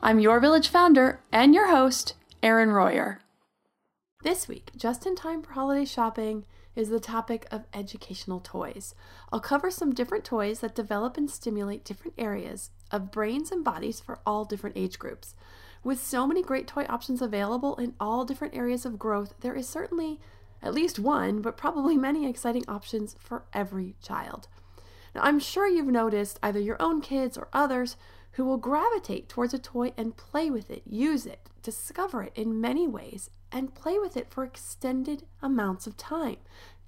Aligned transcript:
I'm 0.00 0.20
your 0.20 0.38
village 0.38 0.68
founder 0.68 1.18
and 1.32 1.52
your 1.52 1.70
host, 1.70 2.14
Erin 2.40 2.70
Royer. 2.70 3.20
This 4.22 4.46
week, 4.46 4.70
just 4.76 5.04
in 5.06 5.16
time 5.16 5.42
for 5.42 5.54
holiday 5.54 5.84
shopping, 5.84 6.46
is 6.76 6.88
the 6.88 7.00
topic 7.00 7.48
of 7.50 7.66
educational 7.74 8.38
toys. 8.38 8.94
I'll 9.32 9.40
cover 9.40 9.72
some 9.72 9.92
different 9.92 10.24
toys 10.24 10.60
that 10.60 10.76
develop 10.76 11.16
and 11.16 11.28
stimulate 11.28 11.84
different 11.84 12.14
areas 12.16 12.70
of 12.92 13.10
brains 13.10 13.50
and 13.50 13.64
bodies 13.64 13.98
for 13.98 14.20
all 14.24 14.44
different 14.44 14.76
age 14.76 15.00
groups. 15.00 15.34
With 15.82 16.00
so 16.00 16.28
many 16.28 16.42
great 16.42 16.68
toy 16.68 16.86
options 16.88 17.20
available 17.20 17.74
in 17.74 17.94
all 17.98 18.24
different 18.24 18.54
areas 18.54 18.86
of 18.86 19.00
growth, 19.00 19.34
there 19.40 19.56
is 19.56 19.68
certainly 19.68 20.20
at 20.62 20.74
least 20.74 21.00
one, 21.00 21.42
but 21.42 21.56
probably 21.56 21.96
many 21.98 22.28
exciting 22.28 22.64
options 22.68 23.16
for 23.18 23.46
every 23.52 23.96
child. 24.00 24.46
Now, 25.12 25.22
I'm 25.22 25.40
sure 25.40 25.66
you've 25.66 25.86
noticed 25.86 26.38
either 26.40 26.60
your 26.60 26.80
own 26.80 27.00
kids 27.00 27.36
or 27.36 27.48
others 27.52 27.96
who 28.38 28.44
will 28.44 28.56
gravitate 28.56 29.28
towards 29.28 29.52
a 29.52 29.58
toy 29.58 29.92
and 29.96 30.16
play 30.16 30.48
with 30.48 30.70
it, 30.70 30.80
use 30.86 31.26
it, 31.26 31.50
discover 31.60 32.22
it 32.22 32.32
in 32.36 32.60
many 32.60 32.86
ways, 32.86 33.30
and 33.50 33.74
play 33.74 33.98
with 33.98 34.16
it 34.16 34.30
for 34.30 34.44
extended 34.44 35.24
amounts 35.42 35.88
of 35.88 35.96
time, 35.96 36.36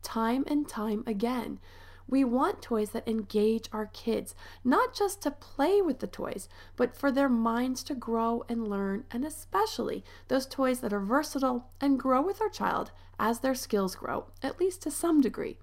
time 0.00 0.44
and 0.47 0.69
time 0.69 1.03
again. 1.09 1.59
We 2.06 2.22
want 2.22 2.62
toys 2.62 2.91
that 2.91 3.09
engage 3.09 3.69
our 3.72 3.87
kids, 3.87 4.33
not 4.62 4.94
just 4.94 5.22
to 5.22 5.33
play 5.33 5.83
with 5.83 5.99
the 5.99 6.06
toys, 6.06 6.49
but 6.77 6.94
for 6.97 7.10
their 7.10 7.28
minds 7.28 7.83
to 7.84 7.97
grow 7.97 8.44
and 8.49 8.69
learn, 8.69 9.03
and 9.10 9.25
especially 9.25 10.05
those 10.28 10.47
toys 10.47 10.78
that 10.81 10.93
are 10.93 11.00
versatile 11.00 11.69
and 11.81 11.99
grow 11.99 12.22
with 12.22 12.41
our 12.41 12.49
child 12.49 12.93
as 13.19 13.41
their 13.41 13.56
skills 13.56 13.97
grow, 13.97 14.27
at 14.41 14.60
least 14.60 14.83
to 14.83 14.91
some 14.93 15.21
degree. 15.21 15.59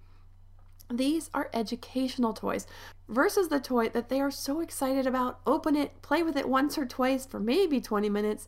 These 0.89 1.29
are 1.33 1.49
educational 1.53 2.33
toys 2.33 2.65
versus 3.09 3.49
the 3.49 3.59
toy 3.59 3.89
that 3.89 4.09
they 4.09 4.21
are 4.21 4.31
so 4.31 4.61
excited 4.61 5.05
about. 5.05 5.39
Open 5.45 5.75
it, 5.75 6.01
play 6.01 6.23
with 6.23 6.37
it 6.37 6.47
once 6.47 6.77
or 6.77 6.85
twice 6.85 7.25
for 7.25 7.39
maybe 7.39 7.81
20 7.81 8.09
minutes, 8.09 8.47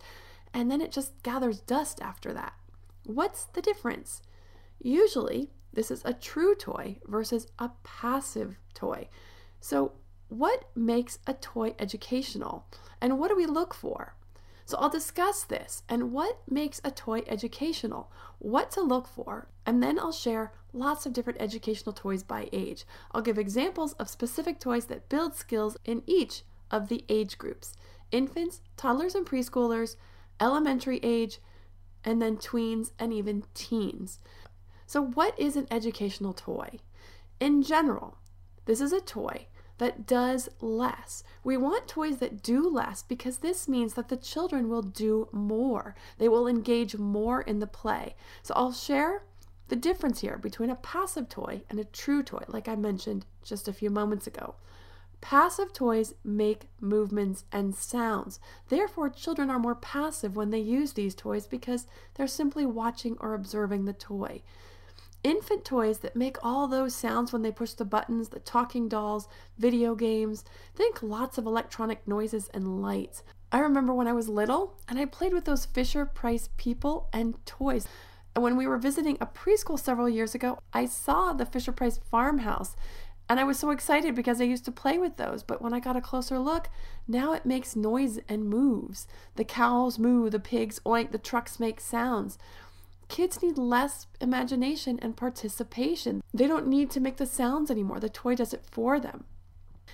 and 0.53 0.71
then 0.71 0.81
it 0.81 0.91
just 0.91 1.21
gathers 1.21 1.59
dust 1.59 2.01
after 2.01 2.33
that. 2.33 2.53
What's 3.05 3.45
the 3.45 3.61
difference? 3.61 4.21
Usually, 4.81 5.49
this 5.73 5.91
is 5.91 6.01
a 6.05 6.13
true 6.13 6.55
toy 6.55 6.97
versus 7.05 7.47
a 7.59 7.71
passive 7.83 8.57
toy. 8.73 9.09
So, 9.59 9.93
what 10.29 10.69
makes 10.75 11.19
a 11.27 11.33
toy 11.33 11.73
educational? 11.79 12.67
And 13.01 13.19
what 13.19 13.29
do 13.29 13.35
we 13.35 13.45
look 13.45 13.73
for? 13.73 14.15
So 14.69 14.77
I'll 14.77 14.89
discuss 14.89 15.45
this 15.45 15.81
and 15.89 16.11
what 16.11 16.41
makes 16.47 16.79
a 16.83 16.91
toy 16.91 17.23
educational, 17.25 18.11
what 18.37 18.69
to 18.73 18.81
look 18.81 19.07
for, 19.07 19.47
and 19.65 19.81
then 19.81 19.97
I'll 19.97 20.11
share 20.11 20.53
lots 20.73 21.07
of 21.07 21.13
different 21.13 21.41
educational 21.41 21.91
toys 21.91 22.21
by 22.21 22.49
age. 22.53 22.85
I'll 23.11 23.23
give 23.23 23.39
examples 23.39 23.93
of 23.93 24.09
specific 24.09 24.59
toys 24.59 24.85
that 24.85 25.09
build 25.09 25.33
skills 25.33 25.75
in 25.85 26.03
each 26.05 26.43
of 26.69 26.87
the 26.87 27.03
age 27.09 27.39
groups 27.39 27.73
infants, 28.11 28.61
toddlers, 28.77 29.15
and 29.15 29.25
preschoolers, 29.25 29.95
elementary 30.39 30.99
age, 31.01 31.39
and 32.03 32.21
then 32.21 32.37
tweens 32.37 32.91
and 32.99 33.11
even 33.11 33.45
teens. 33.55 34.19
So, 34.85 35.01
what 35.01 35.33
is 35.39 35.55
an 35.55 35.65
educational 35.71 36.33
toy? 36.33 36.77
In 37.39 37.63
general, 37.63 38.19
this 38.65 38.81
is 38.81 38.93
a 38.93 39.01
toy 39.01 39.47
that 39.79 40.05
does 40.05 40.49
less. 40.61 41.23
We 41.43 41.57
want 41.57 41.87
toys 41.87 42.17
that 42.17 42.43
do 42.43 42.69
less 42.69 43.01
because 43.01 43.37
this 43.37 43.67
means 43.67 43.95
that 43.95 44.09
the 44.09 44.17
children 44.17 44.69
will 44.69 44.81
do 44.81 45.27
more. 45.31 45.95
They 46.17 46.29
will 46.29 46.47
engage 46.47 46.97
more 46.97 47.41
in 47.41 47.59
the 47.59 47.67
play. 47.67 48.15
So 48.43 48.53
I'll 48.55 48.73
share 48.73 49.23
the 49.69 49.75
difference 49.75 50.21
here 50.21 50.37
between 50.37 50.69
a 50.69 50.75
passive 50.75 51.29
toy 51.29 51.61
and 51.69 51.79
a 51.79 51.85
true 51.85 52.23
toy, 52.23 52.43
like 52.47 52.67
I 52.67 52.75
mentioned 52.75 53.25
just 53.43 53.67
a 53.67 53.73
few 53.73 53.89
moments 53.89 54.27
ago. 54.27 54.55
Passive 55.21 55.73
toys 55.73 56.13
make 56.23 56.69
movements 56.79 57.43
and 57.51 57.75
sounds. 57.75 58.39
Therefore, 58.69 59.09
children 59.09 59.49
are 59.49 59.59
more 59.59 59.75
passive 59.75 60.35
when 60.35 60.49
they 60.49 60.59
use 60.59 60.93
these 60.93 61.13
toys 61.13 61.45
because 61.45 61.87
they're 62.13 62.27
simply 62.27 62.65
watching 62.65 63.17
or 63.19 63.33
observing 63.33 63.85
the 63.85 63.93
toy. 63.93 64.41
Infant 65.23 65.65
toys 65.65 65.99
that 65.99 66.15
make 66.15 66.37
all 66.43 66.67
those 66.67 66.95
sounds 66.95 67.33
when 67.33 67.41
they 67.41 67.51
push 67.51 67.73
the 67.73 67.83
buttons, 67.83 68.29
the 68.29 68.39
talking 68.39 68.87
dolls, 68.87 69.27
video 69.57 69.93
games, 69.93 70.45
think 70.75 71.03
lots 71.03 71.37
of 71.37 71.45
electronic 71.45 72.07
noises 72.07 72.49
and 72.53 72.81
lights. 72.81 73.23
I 73.51 73.59
remember 73.59 73.93
when 73.93 74.07
I 74.07 74.13
was 74.13 74.29
little 74.29 74.77
and 74.87 74.97
I 74.97 75.05
played 75.05 75.33
with 75.33 75.45
those 75.45 75.65
Fisher 75.65 76.05
Price 76.05 76.49
people 76.55 77.09
and 77.11 77.43
toys. 77.45 77.87
And 78.33 78.43
when 78.43 78.55
we 78.55 78.67
were 78.67 78.77
visiting 78.77 79.17
a 79.19 79.25
preschool 79.25 79.77
several 79.77 80.07
years 80.07 80.35
ago, 80.35 80.59
I 80.71 80.85
saw 80.85 81.33
the 81.33 81.45
Fisher 81.45 81.73
Price 81.73 81.99
farmhouse 82.09 82.75
and 83.29 83.39
I 83.39 83.43
was 83.43 83.59
so 83.59 83.69
excited 83.69 84.15
because 84.15 84.41
I 84.41 84.45
used 84.45 84.65
to 84.65 84.71
play 84.71 84.97
with 84.97 85.17
those. 85.17 85.43
But 85.43 85.61
when 85.61 85.73
I 85.73 85.79
got 85.79 85.95
a 85.95 86.01
closer 86.01 86.39
look, 86.39 86.69
now 87.07 87.33
it 87.33 87.45
makes 87.45 87.75
noise 87.75 88.19
and 88.27 88.49
moves. 88.49 89.07
The 89.35 89.43
cows 89.43 89.99
moo, 89.99 90.31
the 90.31 90.39
pigs 90.39 90.79
oink, 90.83 91.11
the 91.11 91.19
trucks 91.19 91.59
make 91.59 91.79
sounds. 91.79 92.39
Kids 93.09 93.41
need 93.41 93.57
less 93.57 94.07
imagination 94.21 94.99
and 95.01 95.17
participation. 95.17 96.23
They 96.33 96.47
don't 96.47 96.67
need 96.67 96.89
to 96.91 96.99
make 96.99 97.17
the 97.17 97.25
sounds 97.25 97.69
anymore. 97.69 97.99
The 97.99 98.07
toy 98.07 98.35
does 98.35 98.53
it 98.53 98.63
for 98.71 98.99
them. 98.99 99.25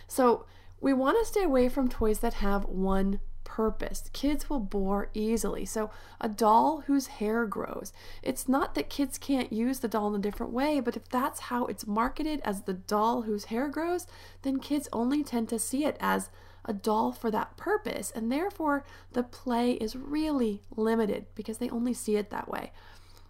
So, 0.08 0.46
we 0.82 0.94
want 0.94 1.18
to 1.18 1.26
stay 1.26 1.42
away 1.42 1.70
from 1.70 1.90
toys 1.90 2.20
that 2.20 2.36
have 2.36 2.66
one 2.66 3.22
purpose. 3.46 4.10
Kids 4.12 4.50
will 4.50 4.60
bore 4.60 5.10
easily. 5.14 5.64
So, 5.66 5.90
a 6.20 6.28
doll 6.28 6.84
whose 6.88 7.08
hair 7.08 7.46
grows. 7.46 7.94
It's 8.22 8.50
not 8.50 8.76
that 8.76 8.90
kids 8.90 9.18
can't 9.18 9.54
use 9.54 9.80
the 9.80 9.88
doll 9.88 10.14
in 10.14 10.20
a 10.20 10.24
different 10.24 10.52
way, 10.52 10.82
but 10.82 10.98
if 10.98 11.08
that's 11.08 11.40
how 11.40 11.66
it's 11.66 11.88
marketed 11.88 12.42
as 12.44 12.64
the 12.64 12.74
doll 12.74 13.22
whose 13.22 13.46
hair 13.46 13.70
grows, 13.70 14.08
then 14.42 14.60
kids 14.60 14.90
only 14.92 15.24
tend 15.24 15.48
to 15.50 15.58
see 15.58 15.86
it 15.86 15.96
as 16.02 16.30
a 16.66 16.74
doll 16.74 17.12
for 17.12 17.32
that 17.32 17.56
purpose. 17.56 18.12
And 18.12 18.32
therefore, 18.32 18.84
the 19.14 19.24
play 19.24 19.74
is 19.74 19.96
really 19.96 20.62
limited 20.76 21.28
because 21.36 21.60
they 21.60 21.70
only 21.70 21.94
see 21.94 22.18
it 22.18 22.30
that 22.32 22.50
way. 22.50 22.72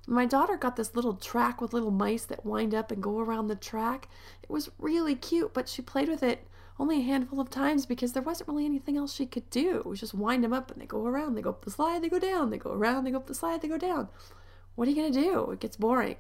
My 0.08 0.26
daughter 0.26 0.56
got 0.56 0.76
this 0.76 0.96
little 0.96 1.16
track 1.16 1.62
with 1.62 1.74
little 1.74 1.92
mice 1.92 2.26
that 2.26 2.46
wind 2.46 2.76
up 2.76 2.92
and 2.92 3.02
go 3.02 3.20
around 3.20 3.48
the 3.48 3.56
track. 3.56 4.08
It 4.44 4.50
was 4.50 4.70
really 4.78 5.16
cute, 5.16 5.54
but 5.54 5.68
she 5.68 5.82
played 5.82 6.10
with 6.10 6.22
it 6.22 6.48
only 6.78 7.00
a 7.00 7.04
handful 7.04 7.40
of 7.40 7.50
times 7.50 7.86
because 7.86 8.14
there 8.14 8.22
wasn't 8.22 8.50
really 8.50 8.66
anything 8.66 8.98
else 8.98 9.14
she 9.14 9.26
could 9.26 9.50
do. 9.50 9.78
It 9.78 9.86
was 9.86 10.00
just 10.00 10.14
wind 10.14 10.44
them 10.44 10.54
up 10.54 10.72
and 10.72 10.82
they 10.82 10.86
go 10.86 11.06
around, 11.06 11.36
they 11.36 11.42
go 11.42 11.52
up 11.52 11.64
the 11.64 11.72
slide, 11.72 12.04
they 12.04 12.10
go 12.10 12.20
down, 12.20 12.50
they 12.50 12.58
go 12.58 12.72
around, 12.72 13.04
they 13.04 13.12
go 13.12 13.18
up 13.18 13.28
the 13.28 13.34
slide, 13.34 13.62
they 13.62 13.68
go 13.68 13.78
down. 13.78 14.10
What 14.76 14.88
are 14.88 14.92
you 14.92 14.98
going 14.98 15.14
to 15.14 15.22
do? 15.22 15.52
It 15.52 15.62
gets 15.62 15.78
boring. 15.78 16.18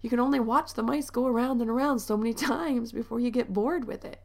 You 0.00 0.08
can 0.08 0.20
only 0.20 0.38
watch 0.38 0.74
the 0.74 0.82
mice 0.82 1.10
go 1.10 1.26
around 1.26 1.60
and 1.60 1.68
around 1.68 1.98
so 1.98 2.16
many 2.16 2.32
times 2.34 2.92
before 2.92 3.18
you 3.18 3.30
get 3.30 3.52
bored 3.52 3.86
with 3.86 4.04
it. 4.04 4.20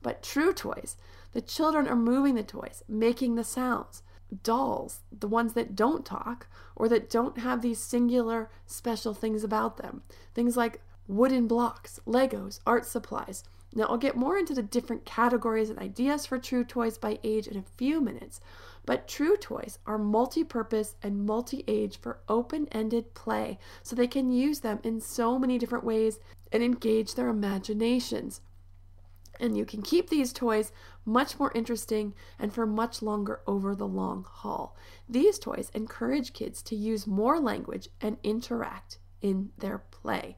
But 0.00 0.22
true 0.22 0.52
toys, 0.52 0.96
the 1.32 1.40
children 1.40 1.88
are 1.88 1.96
moving 1.96 2.36
the 2.36 2.44
toys, 2.44 2.84
making 2.88 3.34
the 3.34 3.42
sounds. 3.42 4.02
Dolls, 4.42 5.00
the 5.12 5.28
ones 5.28 5.52
that 5.54 5.76
don't 5.76 6.04
talk 6.04 6.46
or 6.76 6.88
that 6.88 7.10
don't 7.10 7.38
have 7.38 7.62
these 7.62 7.78
singular 7.78 8.50
special 8.66 9.14
things 9.14 9.44
about 9.44 9.76
them. 9.76 10.02
Things 10.34 10.56
like 10.56 10.80
wooden 11.06 11.46
blocks, 11.46 12.00
Legos, 12.06 12.60
art 12.66 12.86
supplies. 12.86 13.44
Now, 13.74 13.86
I'll 13.86 13.96
get 13.96 14.16
more 14.16 14.38
into 14.38 14.54
the 14.54 14.62
different 14.62 15.04
categories 15.04 15.68
and 15.68 15.78
ideas 15.78 16.26
for 16.26 16.38
true 16.38 16.64
toys 16.64 16.96
by 16.96 17.18
age 17.24 17.48
in 17.48 17.56
a 17.56 17.64
few 17.76 18.00
minutes, 18.00 18.40
but 18.86 19.08
true 19.08 19.36
toys 19.36 19.78
are 19.84 19.98
multi 19.98 20.44
purpose 20.44 20.94
and 21.02 21.26
multi 21.26 21.64
age 21.66 21.98
for 21.98 22.20
open 22.28 22.68
ended 22.70 23.14
play, 23.14 23.58
so 23.82 23.96
they 23.96 24.06
can 24.06 24.30
use 24.30 24.60
them 24.60 24.78
in 24.84 25.00
so 25.00 25.38
many 25.38 25.58
different 25.58 25.84
ways 25.84 26.20
and 26.52 26.62
engage 26.62 27.14
their 27.14 27.28
imaginations. 27.28 28.40
And 29.40 29.56
you 29.56 29.64
can 29.64 29.82
keep 29.82 30.10
these 30.10 30.32
toys 30.32 30.72
much 31.04 31.38
more 31.38 31.52
interesting 31.54 32.14
and 32.38 32.52
for 32.52 32.66
much 32.66 33.02
longer 33.02 33.40
over 33.46 33.74
the 33.74 33.86
long 33.86 34.24
haul. 34.28 34.76
These 35.08 35.38
toys 35.38 35.70
encourage 35.74 36.32
kids 36.32 36.62
to 36.62 36.76
use 36.76 37.06
more 37.06 37.40
language 37.40 37.88
and 38.00 38.16
interact 38.22 38.98
in 39.20 39.50
their 39.58 39.78
play. 39.78 40.36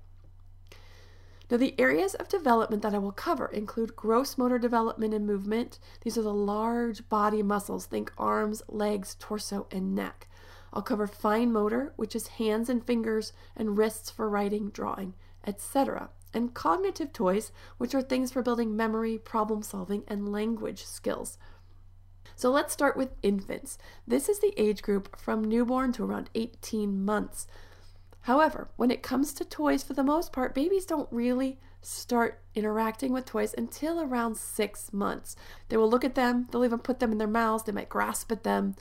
Now, 1.48 1.58
the 1.58 1.78
areas 1.78 2.14
of 2.14 2.28
development 2.28 2.82
that 2.82 2.94
I 2.94 2.98
will 2.98 3.12
cover 3.12 3.46
include 3.46 3.94
gross 3.94 4.36
motor 4.36 4.58
development 4.58 5.14
and 5.14 5.24
movement. 5.24 5.78
These 6.00 6.18
are 6.18 6.22
the 6.22 6.34
large 6.34 7.08
body 7.08 7.42
muscles, 7.42 7.86
think 7.86 8.12
arms, 8.18 8.62
legs, 8.68 9.16
torso, 9.20 9.68
and 9.70 9.94
neck. 9.94 10.28
I'll 10.72 10.82
cover 10.82 11.06
fine 11.06 11.52
motor, 11.52 11.92
which 11.96 12.16
is 12.16 12.26
hands 12.26 12.68
and 12.68 12.84
fingers 12.84 13.32
and 13.56 13.78
wrists 13.78 14.10
for 14.10 14.28
writing, 14.28 14.70
drawing, 14.70 15.14
etc. 15.46 16.10
And 16.36 16.52
cognitive 16.52 17.14
toys, 17.14 17.50
which 17.78 17.94
are 17.94 18.02
things 18.02 18.30
for 18.30 18.42
building 18.42 18.76
memory, 18.76 19.16
problem 19.16 19.62
solving, 19.62 20.04
and 20.06 20.30
language 20.30 20.84
skills. 20.84 21.38
So 22.34 22.50
let's 22.50 22.74
start 22.74 22.94
with 22.94 23.14
infants. 23.22 23.78
This 24.06 24.28
is 24.28 24.40
the 24.40 24.52
age 24.60 24.82
group 24.82 25.18
from 25.18 25.42
newborn 25.42 25.92
to 25.94 26.04
around 26.04 26.28
18 26.34 27.02
months. 27.02 27.46
However, 28.20 28.68
when 28.76 28.90
it 28.90 29.02
comes 29.02 29.32
to 29.32 29.46
toys, 29.46 29.82
for 29.82 29.94
the 29.94 30.04
most 30.04 30.30
part, 30.30 30.54
babies 30.54 30.84
don't 30.84 31.08
really 31.10 31.58
start 31.80 32.42
interacting 32.54 33.14
with 33.14 33.24
toys 33.24 33.54
until 33.56 33.98
around 33.98 34.36
six 34.36 34.92
months. 34.92 35.36
They 35.70 35.78
will 35.78 35.88
look 35.88 36.04
at 36.04 36.16
them, 36.16 36.48
they'll 36.50 36.66
even 36.66 36.80
put 36.80 37.00
them 37.00 37.12
in 37.12 37.18
their 37.18 37.26
mouths, 37.26 37.64
they 37.64 37.72
might 37.72 37.88
grasp 37.88 38.30
at 38.30 38.42
them. 38.42 38.74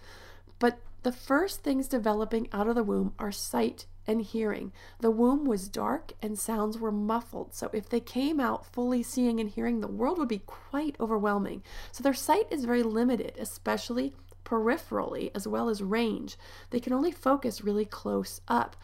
But 0.60 0.80
the 1.04 1.14
first 1.14 1.64
things 1.64 1.88
developing 1.88 2.50
out 2.52 2.68
of 2.68 2.76
the 2.76 2.84
womb 2.84 3.14
are 3.18 3.32
sight 3.32 3.86
and 4.08 4.22
hearing. 4.22 4.72
The 5.00 5.12
womb 5.12 5.46
was 5.46 5.70
dark 5.70 6.14
and 6.22 6.38
sounds 6.38 6.78
were 6.78 6.92
muffled. 6.92 7.54
So 7.54 7.70
if 7.74 7.90
they 7.90 8.00
came 8.00 8.40
out 8.40 8.66
fully 8.66 9.04
seeing 9.04 9.40
and 9.40 9.50
hearing, 9.50 9.80
the 9.80 9.88
world 9.88 10.18
would 10.18 10.28
be 10.28 10.40
quite 10.40 10.96
overwhelming. 11.00 11.64
So 11.92 12.04
their 12.04 12.14
sight 12.14 12.48
is 12.52 12.66
very 12.66 12.84
limited, 12.84 13.38
especially 13.40 14.14
peripherally 14.44 15.32
as 15.36 15.48
well 15.48 15.70
as 15.70 15.82
range. 15.82 16.38
They 16.70 16.80
can 16.80 16.94
only 16.94 17.12
focus 17.12 17.64
really 17.64 17.86
close 17.86 18.42
up. 18.48 18.76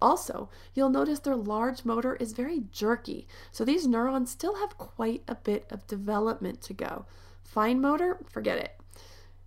Also, 0.00 0.50
you'll 0.74 0.90
notice 0.90 1.20
their 1.20 1.36
large 1.36 1.84
motor 1.84 2.14
is 2.16 2.32
very 2.32 2.64
jerky, 2.70 3.26
so 3.50 3.64
these 3.64 3.86
neurons 3.86 4.30
still 4.30 4.56
have 4.56 4.76
quite 4.76 5.22
a 5.26 5.34
bit 5.34 5.66
of 5.70 5.86
development 5.86 6.60
to 6.62 6.74
go. 6.74 7.06
Fine 7.42 7.80
motor, 7.80 8.18
forget 8.28 8.58
it. 8.58 8.78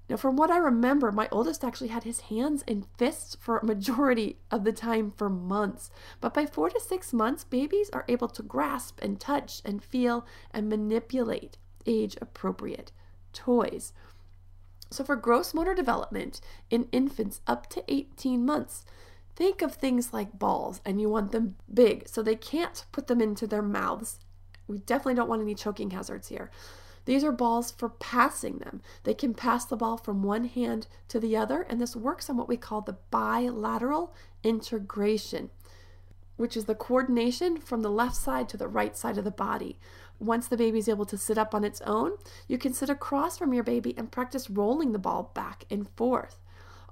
Now, 0.09 0.15
from 0.15 0.37
what 0.37 0.49
I 0.49 0.57
remember, 0.57 1.11
my 1.11 1.27
oldest 1.31 1.63
actually 1.63 1.89
had 1.89 2.03
his 2.03 2.21
hands 2.21 2.63
in 2.65 2.85
fists 2.97 3.35
for 3.39 3.57
a 3.57 3.65
majority 3.65 4.37
of 4.49 4.63
the 4.63 4.71
time 4.71 5.11
for 5.11 5.29
months. 5.29 5.91
But 6.21 6.33
by 6.33 6.45
four 6.45 6.69
to 6.69 6.79
six 6.79 7.11
months, 7.11 7.43
babies 7.43 7.89
are 7.91 8.05
able 8.07 8.29
to 8.29 8.43
grasp 8.43 8.99
and 9.01 9.19
touch 9.19 9.61
and 9.65 9.83
feel 9.83 10.25
and 10.51 10.69
manipulate 10.69 11.57
age 11.85 12.17
appropriate 12.21 12.91
toys. 13.33 13.91
So, 14.89 15.03
for 15.03 15.17
gross 15.17 15.53
motor 15.53 15.75
development 15.75 16.39
in 16.69 16.87
infants 16.93 17.41
up 17.45 17.69
to 17.71 17.83
18 17.89 18.45
months, 18.45 18.85
Think 19.37 19.61
of 19.61 19.75
things 19.75 20.13
like 20.13 20.39
balls 20.39 20.81
and 20.83 20.99
you 20.99 21.09
want 21.09 21.31
them 21.31 21.57
big 21.71 22.07
so 22.07 22.23
they 22.23 22.35
can't 22.35 22.83
put 22.91 23.05
them 23.05 23.21
into 23.21 23.45
their 23.45 23.61
mouths. 23.61 24.17
We 24.67 24.79
definitely 24.79 25.13
don't 25.13 25.29
want 25.29 25.43
any 25.43 25.53
choking 25.53 25.91
hazards 25.91 26.29
here. 26.29 26.49
These 27.07 27.23
are 27.23 27.31
balls 27.31 27.71
for 27.71 27.87
passing 27.87 28.57
them. 28.57 28.81
They 29.05 29.13
can 29.13 29.33
pass 29.33 29.63
the 29.63 29.77
ball 29.77 29.95
from 29.95 30.23
one 30.23 30.43
hand 30.43 30.87
to 31.07 31.21
the 31.21 31.37
other, 31.37 31.61
and 31.61 31.79
this 31.79 31.95
works 31.95 32.29
on 32.29 32.35
what 32.35 32.49
we 32.49 32.57
call 32.57 32.81
the 32.81 32.97
bilateral 33.11 34.13
integration, 34.43 35.49
which 36.35 36.57
is 36.57 36.65
the 36.65 36.75
coordination 36.75 37.61
from 37.61 37.81
the 37.81 37.89
left 37.89 38.17
side 38.17 38.49
to 38.49 38.57
the 38.57 38.67
right 38.67 38.97
side 38.97 39.17
of 39.17 39.23
the 39.23 39.31
body. 39.31 39.79
Once 40.19 40.49
the 40.49 40.57
baby 40.57 40.79
is 40.79 40.89
able 40.89 41.05
to 41.05 41.17
sit 41.17 41.37
up 41.37 41.55
on 41.55 41.63
its 41.63 41.79
own, 41.85 42.17
you 42.49 42.57
can 42.57 42.73
sit 42.73 42.89
across 42.89 43.37
from 43.37 43.53
your 43.53 43.63
baby 43.63 43.93
and 43.97 44.11
practice 44.11 44.49
rolling 44.49 44.91
the 44.91 44.99
ball 44.99 45.31
back 45.33 45.63
and 45.69 45.87
forth. 45.95 46.39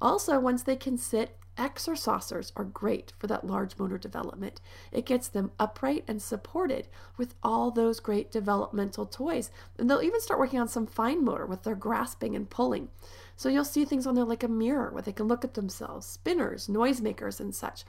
Also, 0.05 0.39
once 0.39 0.61
they 0.61 0.75
can 0.75 0.97
sit, 0.99 1.35
Exercisers 1.57 2.51
are 2.57 2.65
great 2.65 3.13
for 3.17 3.27
that 3.27 3.47
large 3.47 3.77
motor 3.79 3.97
development. 3.97 4.59
It 4.91 5.05
gets 5.05 5.29
them 5.29 5.51
upright 5.57 6.03
and 6.05 6.21
supported 6.21 6.89
with 7.17 7.33
all 7.41 7.71
those 7.71 8.01
great 8.01 8.29
developmental 8.29 9.05
toys. 9.05 9.51
And 9.79 9.89
they'll 9.89 10.01
even 10.01 10.19
start 10.19 10.39
working 10.39 10.59
on 10.59 10.67
some 10.67 10.85
fine 10.85 11.23
motor 11.23 11.45
with 11.45 11.63
their 11.63 11.75
grasping 11.75 12.35
and 12.35 12.49
pulling. 12.49 12.89
So 13.37 13.47
you'll 13.47 13.63
see 13.63 13.85
things 13.85 14.05
on 14.05 14.15
there 14.15 14.25
like 14.25 14.43
a 14.43 14.49
mirror 14.49 14.91
where 14.91 15.01
they 15.01 15.13
can 15.13 15.29
look 15.29 15.45
at 15.45 15.53
themselves, 15.53 16.05
spinners, 16.05 16.67
noisemakers, 16.67 17.39
and 17.39 17.55
such. 17.55 17.85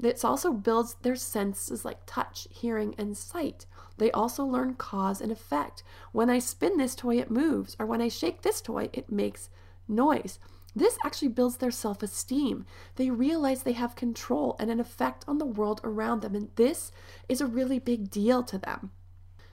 It 0.00 0.24
also 0.24 0.52
builds 0.52 0.94
their 1.02 1.16
senses 1.16 1.84
like 1.84 2.06
touch, 2.06 2.46
hearing, 2.50 2.94
and 2.96 3.16
sight. 3.18 3.66
They 3.98 4.10
also 4.12 4.44
learn 4.44 4.74
cause 4.74 5.20
and 5.20 5.32
effect. 5.32 5.82
When 6.12 6.30
I 6.30 6.38
spin 6.38 6.78
this 6.78 6.94
toy, 6.94 7.18
it 7.18 7.30
moves, 7.30 7.76
or 7.78 7.86
when 7.86 8.00
I 8.00 8.08
shake 8.08 8.42
this 8.42 8.60
toy, 8.60 8.88
it 8.92 9.10
makes 9.10 9.50
noise. 9.88 10.38
This 10.74 10.98
actually 11.04 11.28
builds 11.28 11.56
their 11.56 11.70
self 11.70 12.02
esteem. 12.02 12.64
They 12.96 13.10
realize 13.10 13.62
they 13.62 13.72
have 13.72 13.96
control 13.96 14.56
and 14.60 14.70
an 14.70 14.80
effect 14.80 15.24
on 15.26 15.38
the 15.38 15.46
world 15.46 15.80
around 15.82 16.22
them, 16.22 16.34
and 16.34 16.50
this 16.56 16.92
is 17.28 17.40
a 17.40 17.46
really 17.46 17.78
big 17.78 18.10
deal 18.10 18.42
to 18.44 18.58
them. 18.58 18.92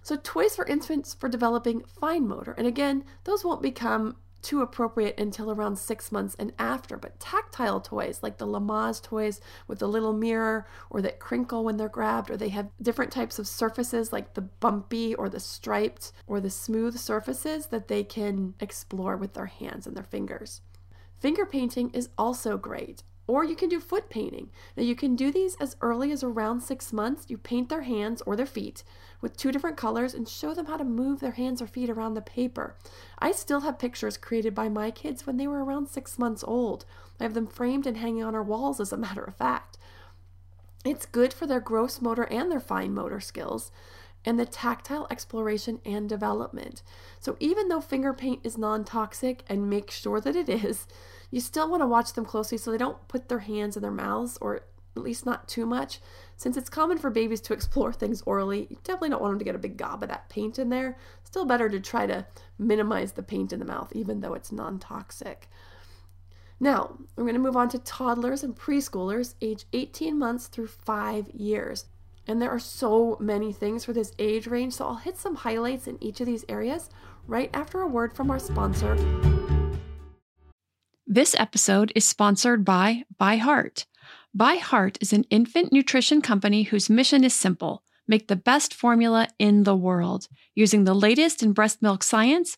So, 0.04 0.16
toys 0.16 0.56
for 0.56 0.66
infants 0.66 1.14
for 1.14 1.28
developing 1.28 1.84
fine 1.86 2.28
motor, 2.28 2.54
and 2.54 2.68
again, 2.68 3.04
those 3.24 3.44
won't 3.44 3.62
become 3.62 4.16
too 4.42 4.62
appropriate 4.62 5.20
until 5.20 5.52
around 5.52 5.78
six 5.78 6.12
months 6.12 6.36
and 6.40 6.54
after. 6.60 6.96
But 6.96 7.20
tactile 7.20 7.82
toys 7.82 8.20
like 8.22 8.38
the 8.38 8.48
Lamaze 8.48 9.02
toys 9.02 9.42
with 9.68 9.80
the 9.80 9.88
little 9.88 10.14
mirror 10.14 10.68
or 10.90 11.02
that 11.02 11.20
crinkle 11.20 11.64
when 11.64 11.78
they're 11.78 11.90
grabbed, 11.90 12.30
or 12.30 12.38
they 12.38 12.50
have 12.50 12.70
different 12.82 13.12
types 13.12 13.40
of 13.40 13.48
surfaces 13.48 14.14
like 14.14 14.36
the 14.36 14.42
bumpy 14.42 15.16
or 15.16 15.28
the 15.28 15.40
striped 15.40 16.12
or 16.28 16.40
the 16.40 16.50
smooth 16.50 16.98
surfaces 16.98 17.68
that 17.68 17.88
they 17.88 18.04
can 18.04 18.54
explore 18.60 19.18
with 19.18 19.34
their 19.34 19.48
hands 19.48 19.88
and 19.88 19.98
their 19.98 20.04
fingers. 20.04 20.62
Finger 21.20 21.46
painting 21.46 21.90
is 21.92 22.10
also 22.18 22.58
great. 22.58 23.04
Or 23.28 23.44
you 23.44 23.58
can 23.58 23.68
do 23.68 23.82
foot 23.82 24.10
painting. 24.10 24.52
Now, 24.78 24.84
you 24.84 24.96
can 24.96 25.18
do 25.18 25.32
these 25.32 25.56
as 25.56 25.76
early 25.82 26.14
as 26.14 26.24
around 26.24 26.62
six 26.62 26.94
months. 26.94 27.26
You 27.28 27.38
paint 27.38 27.68
their 27.68 27.82
hands 27.82 28.22
or 28.22 28.38
their 28.38 28.46
feet 28.46 28.84
with 29.20 29.36
two 29.36 29.52
different 29.52 29.76
colors 29.76 30.14
and 30.14 30.30
show 30.30 30.54
them 30.54 30.68
how 30.68 30.78
to 30.78 30.86
move 30.86 31.20
their 31.20 31.32
hands 31.32 31.62
or 31.62 31.68
feet 31.68 31.90
around 31.90 32.14
the 32.14 32.22
paper. 32.22 32.78
I 33.20 33.34
still 33.34 33.62
have 33.62 33.80
pictures 33.80 34.16
created 34.16 34.56
by 34.56 34.70
my 34.70 34.92
kids 34.92 35.28
when 35.28 35.36
they 35.36 35.48
were 35.48 35.64
around 35.64 35.88
six 35.90 36.18
months 36.18 36.44
old. 36.48 36.86
I 37.20 37.24
have 37.24 37.34
them 37.34 37.48
framed 37.48 37.86
and 37.86 37.98
hanging 37.98 38.24
on 38.24 38.34
our 38.34 38.44
walls, 38.44 38.80
as 38.80 38.94
a 38.94 38.98
matter 38.98 39.24
of 39.24 39.36
fact. 39.36 39.78
It's 40.86 41.06
good 41.06 41.34
for 41.34 41.46
their 41.46 41.60
gross 41.60 42.00
motor 42.00 42.24
and 42.32 42.50
their 42.50 42.62
fine 42.62 42.94
motor 42.94 43.20
skills 43.20 43.72
and 44.28 44.38
the 44.38 44.46
tactile 44.46 45.08
exploration 45.10 45.80
and 45.86 46.10
development. 46.10 46.84
So, 47.22 47.38
even 47.40 47.70
though 47.70 47.80
finger 47.80 48.14
paint 48.14 48.42
is 48.44 48.58
non 48.58 48.84
toxic 48.84 49.46
and 49.48 49.70
make 49.70 49.90
sure 49.90 50.20
that 50.20 50.36
it 50.36 50.50
is, 50.50 50.86
you 51.32 51.40
still 51.40 51.70
want 51.70 51.82
to 51.82 51.88
watch 51.88 52.12
them 52.12 52.26
closely 52.26 52.58
so 52.58 52.70
they 52.70 52.78
don't 52.78 53.08
put 53.08 53.30
their 53.30 53.40
hands 53.40 53.78
in 53.78 53.82
their 53.82 53.90
mouths 53.90 54.38
or 54.42 54.58
at 54.58 55.02
least 55.02 55.26
not 55.26 55.48
too 55.48 55.66
much. 55.66 56.02
Since 56.36 56.58
it's 56.58 56.70
common 56.70 56.98
for 56.98 57.10
babies 57.10 57.40
to 57.42 57.54
explore 57.58 57.94
things 57.94 58.22
orally, 58.26 58.68
you 58.70 58.78
definitely 58.84 59.12
don't 59.12 59.22
want 59.22 59.32
them 59.32 59.40
to 59.40 59.46
get 59.46 59.56
a 59.56 59.60
big 59.60 59.78
gob 59.78 60.04
of 60.04 60.10
that 60.10 60.28
paint 60.28 60.60
in 60.60 60.70
there. 60.70 60.98
Still 61.24 61.46
better 61.46 61.70
to 61.70 61.80
try 61.80 62.06
to 62.06 62.26
minimize 62.60 63.14
the 63.14 63.24
paint 63.24 63.54
in 63.54 63.60
the 63.60 63.66
mouth, 63.66 63.94
even 63.96 64.20
though 64.20 64.34
it's 64.34 64.52
non 64.52 64.78
toxic. 64.78 65.48
Now, 66.60 66.98
we're 67.16 67.24
going 67.24 67.36
to 67.36 67.40
move 67.40 67.56
on 67.56 67.70
to 67.70 67.80
toddlers 67.80 68.44
and 68.44 68.54
preschoolers 68.54 69.36
age 69.42 69.64
18 69.72 70.20
months 70.20 70.48
through 70.48 70.68
5 70.68 71.30
years. 71.30 71.86
And 72.28 72.42
there 72.42 72.50
are 72.50 72.60
so 72.60 73.18
many 73.20 73.54
things 73.54 73.86
for 73.86 73.94
this 73.94 74.12
age 74.20 74.48
range, 74.48 74.74
so 74.74 74.86
I'll 74.86 74.96
hit 74.96 75.18
some 75.18 75.36
highlights 75.36 75.88
in 75.88 76.02
each 76.04 76.20
of 76.20 76.26
these 76.26 76.44
areas 76.50 76.90
right 77.26 77.50
after 77.54 77.82
a 77.82 77.88
word 77.88 78.14
from 78.14 78.30
our 78.30 78.40
sponsor. 78.40 78.98
This 81.06 81.36
episode 81.40 81.94
is 81.96 82.06
sponsored 82.06 82.66
by 82.66 83.04
ByHeart. 83.20 83.86
By 84.34 84.58
Heart 84.58 84.98
is 85.02 85.14
an 85.14 85.24
infant 85.30 85.72
nutrition 85.72 86.22
company 86.22 86.64
whose 86.64 86.90
mission 86.90 87.24
is 87.24 87.34
simple 87.34 87.84
make 88.08 88.28
the 88.28 88.36
best 88.36 88.74
formula 88.74 89.28
in 89.38 89.64
the 89.64 89.76
world. 89.76 90.28
Using 90.56 90.84
the 90.84 90.94
latest 90.94 91.44
in 91.44 91.54
breast 91.54 91.82
milk 91.82 92.04
science, 92.04 92.58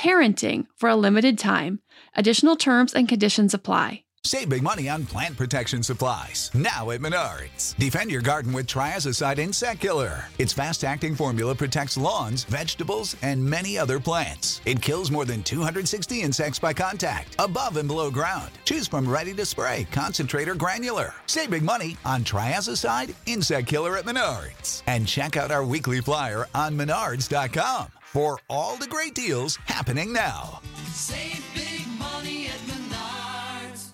parenting 0.00 0.66
for 0.76 0.88
a 0.88 0.96
limited 0.96 1.38
time. 1.38 1.80
Additional 2.14 2.56
terms 2.56 2.94
and 2.94 3.08
conditions 3.08 3.54
apply. 3.54 4.04
Save 4.24 4.50
big 4.50 4.62
money 4.62 4.88
on 4.88 5.04
plant 5.04 5.36
protection 5.36 5.82
supplies. 5.82 6.48
Now 6.54 6.90
at 6.92 7.00
Menards. 7.00 7.76
Defend 7.76 8.08
your 8.08 8.22
garden 8.22 8.52
with 8.52 8.68
Triazicide 8.68 9.38
Insect 9.38 9.80
Killer. 9.80 10.26
Its 10.38 10.52
fast 10.52 10.84
acting 10.84 11.16
formula 11.16 11.56
protects 11.56 11.96
lawns, 11.96 12.44
vegetables, 12.44 13.16
and 13.22 13.44
many 13.44 13.76
other 13.76 13.98
plants. 13.98 14.60
It 14.64 14.80
kills 14.80 15.10
more 15.10 15.24
than 15.24 15.42
260 15.42 16.22
insects 16.22 16.60
by 16.60 16.72
contact, 16.72 17.34
above 17.40 17.76
and 17.76 17.88
below 17.88 18.12
ground. 18.12 18.52
Choose 18.64 18.86
from 18.86 19.08
ready 19.08 19.34
to 19.34 19.44
spray, 19.44 19.88
concentrate, 19.90 20.48
or 20.48 20.54
granular. 20.54 21.14
Save 21.26 21.50
big 21.50 21.64
money 21.64 21.96
on 22.04 22.22
Triazicide 22.22 23.14
Insect 23.26 23.66
Killer 23.66 23.96
at 23.96 24.04
Menards. 24.04 24.84
And 24.86 25.04
check 25.04 25.36
out 25.36 25.50
our 25.50 25.64
weekly 25.64 26.00
flyer 26.00 26.46
on 26.54 26.76
Menards.com 26.78 27.90
for 28.12 28.38
all 28.50 28.76
the 28.76 28.86
great 28.86 29.14
deals 29.14 29.56
happening 29.64 30.12
now. 30.12 30.60
Save 30.88 31.42
big 31.54 31.88
money 31.98 32.46
at 32.46 32.58
Menards. 32.68 33.92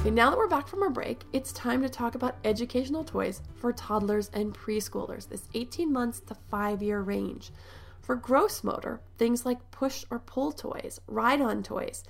Okay, 0.00 0.10
now 0.10 0.30
that 0.30 0.38
we're 0.38 0.48
back 0.48 0.66
from 0.66 0.82
our 0.82 0.88
break, 0.88 1.20
it's 1.34 1.52
time 1.52 1.82
to 1.82 1.90
talk 1.90 2.14
about 2.14 2.36
educational 2.44 3.04
toys 3.04 3.42
for 3.56 3.74
toddlers 3.74 4.30
and 4.32 4.54
preschoolers, 4.54 5.28
this 5.28 5.50
18 5.52 5.92
months 5.92 6.20
to 6.20 6.34
5 6.50 6.82
year 6.82 7.02
range. 7.02 7.52
For 8.00 8.16
gross 8.16 8.64
motor, 8.64 9.02
things 9.18 9.44
like 9.44 9.70
push 9.70 10.06
or 10.10 10.18
pull 10.18 10.52
toys, 10.52 10.98
ride 11.06 11.42
on 11.42 11.62
toys. 11.62 12.04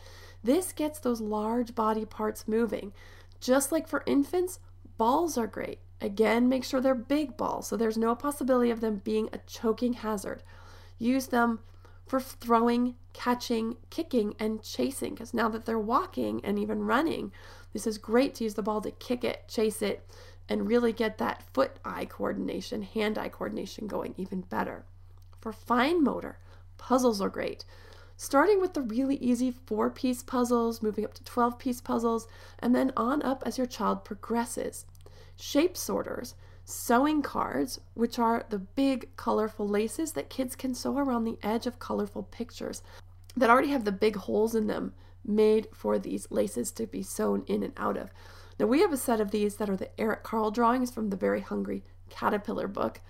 This 0.45 0.73
gets 0.73 1.01
those 1.01 1.21
large 1.21 1.75
body 1.75 2.05
parts 2.05 2.47
moving. 2.47 2.93
Just 3.41 3.73
like 3.73 3.89
for 3.89 4.05
infants, 4.07 4.61
balls 4.97 5.37
are 5.37 5.49
great. 5.49 5.81
Again, 6.01 6.49
make 6.49 6.63
sure 6.63 6.81
they're 6.81 6.95
big 6.95 7.37
balls 7.37 7.67
so 7.67 7.77
there's 7.77 7.99
no 7.99 8.15
possibility 8.15 8.71
of 8.71 8.81
them 8.81 9.01
being 9.03 9.29
a 9.33 9.39
choking 9.39 9.95
hazard. 9.95 10.45
Use 10.99 11.27
them 11.29 11.61
for 12.07 12.21
throwing, 12.21 12.95
catching, 13.13 13.77
kicking, 13.91 14.35
and 14.39 14.63
chasing. 14.63 15.15
Because 15.15 15.35
now 15.35 15.49
that 15.49 15.65
they're 15.65 15.79
walking 15.79 16.45
and 16.45 16.59
even 16.59 16.85
running, 16.85 17.33
this 17.73 17.87
is 17.87 17.99
great 17.99 18.35
to 18.37 18.45
use 18.45 18.55
the 18.55 18.63
ball 18.63 18.81
to 18.83 18.91
kick 18.91 19.25
it, 19.25 19.49
chase 19.49 19.83
it, 19.83 20.07
and 20.49 20.69
really 20.69 20.93
get 20.93 21.19
that 21.19 21.43
foot 21.53 21.79
eye 21.85 22.05
coordination, 22.05 22.83
hand 22.83 23.19
eye 23.19 23.29
coordination 23.29 23.87
going 23.87 24.15
even 24.17 24.43
better. 24.43 24.85
For 25.41 25.53
fine 25.53 26.03
motor, 26.03 26.39
puzzles 26.77 27.21
are 27.21 27.31
great. 27.31 27.65
Starting 28.17 28.61
with 28.61 28.75
the 28.75 28.83
really 28.83 29.17
easy 29.17 29.51
four 29.51 29.91
piece 29.91 30.23
puzzles, 30.23 30.83
moving 30.83 31.05
up 31.05 31.15
to 31.15 31.25
12 31.25 31.59
piece 31.59 31.81
puzzles, 31.81 32.29
and 32.59 32.75
then 32.75 32.93
on 32.97 33.23
up 33.23 33.43
as 33.45 33.59
your 33.59 33.67
child 33.67 34.05
progresses. 34.05 34.87
Shape 35.37 35.77
sorters, 35.77 36.35
sewing 36.65 37.23
cards, 37.23 37.81
which 37.95 38.19
are 38.19 38.45
the 38.49 38.59
big 38.59 39.15
colorful 39.17 39.69
laces 39.69 40.13
that 40.13 40.31
kids 40.31 40.57
can 40.57 40.75
sew 40.75 40.97
around 40.97 41.25
the 41.25 41.39
edge 41.43 41.67
of 41.67 41.79
colorful 41.79 42.23
pictures 42.23 42.83
that 43.37 43.51
already 43.51 43.69
have 43.69 43.85
the 43.85 43.93
big 43.93 44.17
holes 44.17 44.55
in 44.55 44.67
them 44.67 44.95
made 45.25 45.69
for 45.73 45.99
these 45.99 46.31
laces 46.31 46.71
to 46.73 46.87
be 46.87 47.03
sewn 47.03 47.45
in 47.47 47.63
and 47.63 47.73
out 47.77 47.97
of. 47.97 48.11
Now, 48.59 48.67
we 48.67 48.81
have 48.81 48.93
a 48.93 48.97
set 48.97 49.21
of 49.21 49.31
these 49.31 49.57
that 49.57 49.69
are 49.69 49.77
the 49.77 49.91
Eric 50.01 50.23
Carle 50.23 50.51
drawings 50.51 50.93
from 50.93 51.11
the 51.11 51.17
Very 51.17 51.41
Hungry 51.41 51.83
Caterpillar 52.09 52.69
book. 52.69 53.01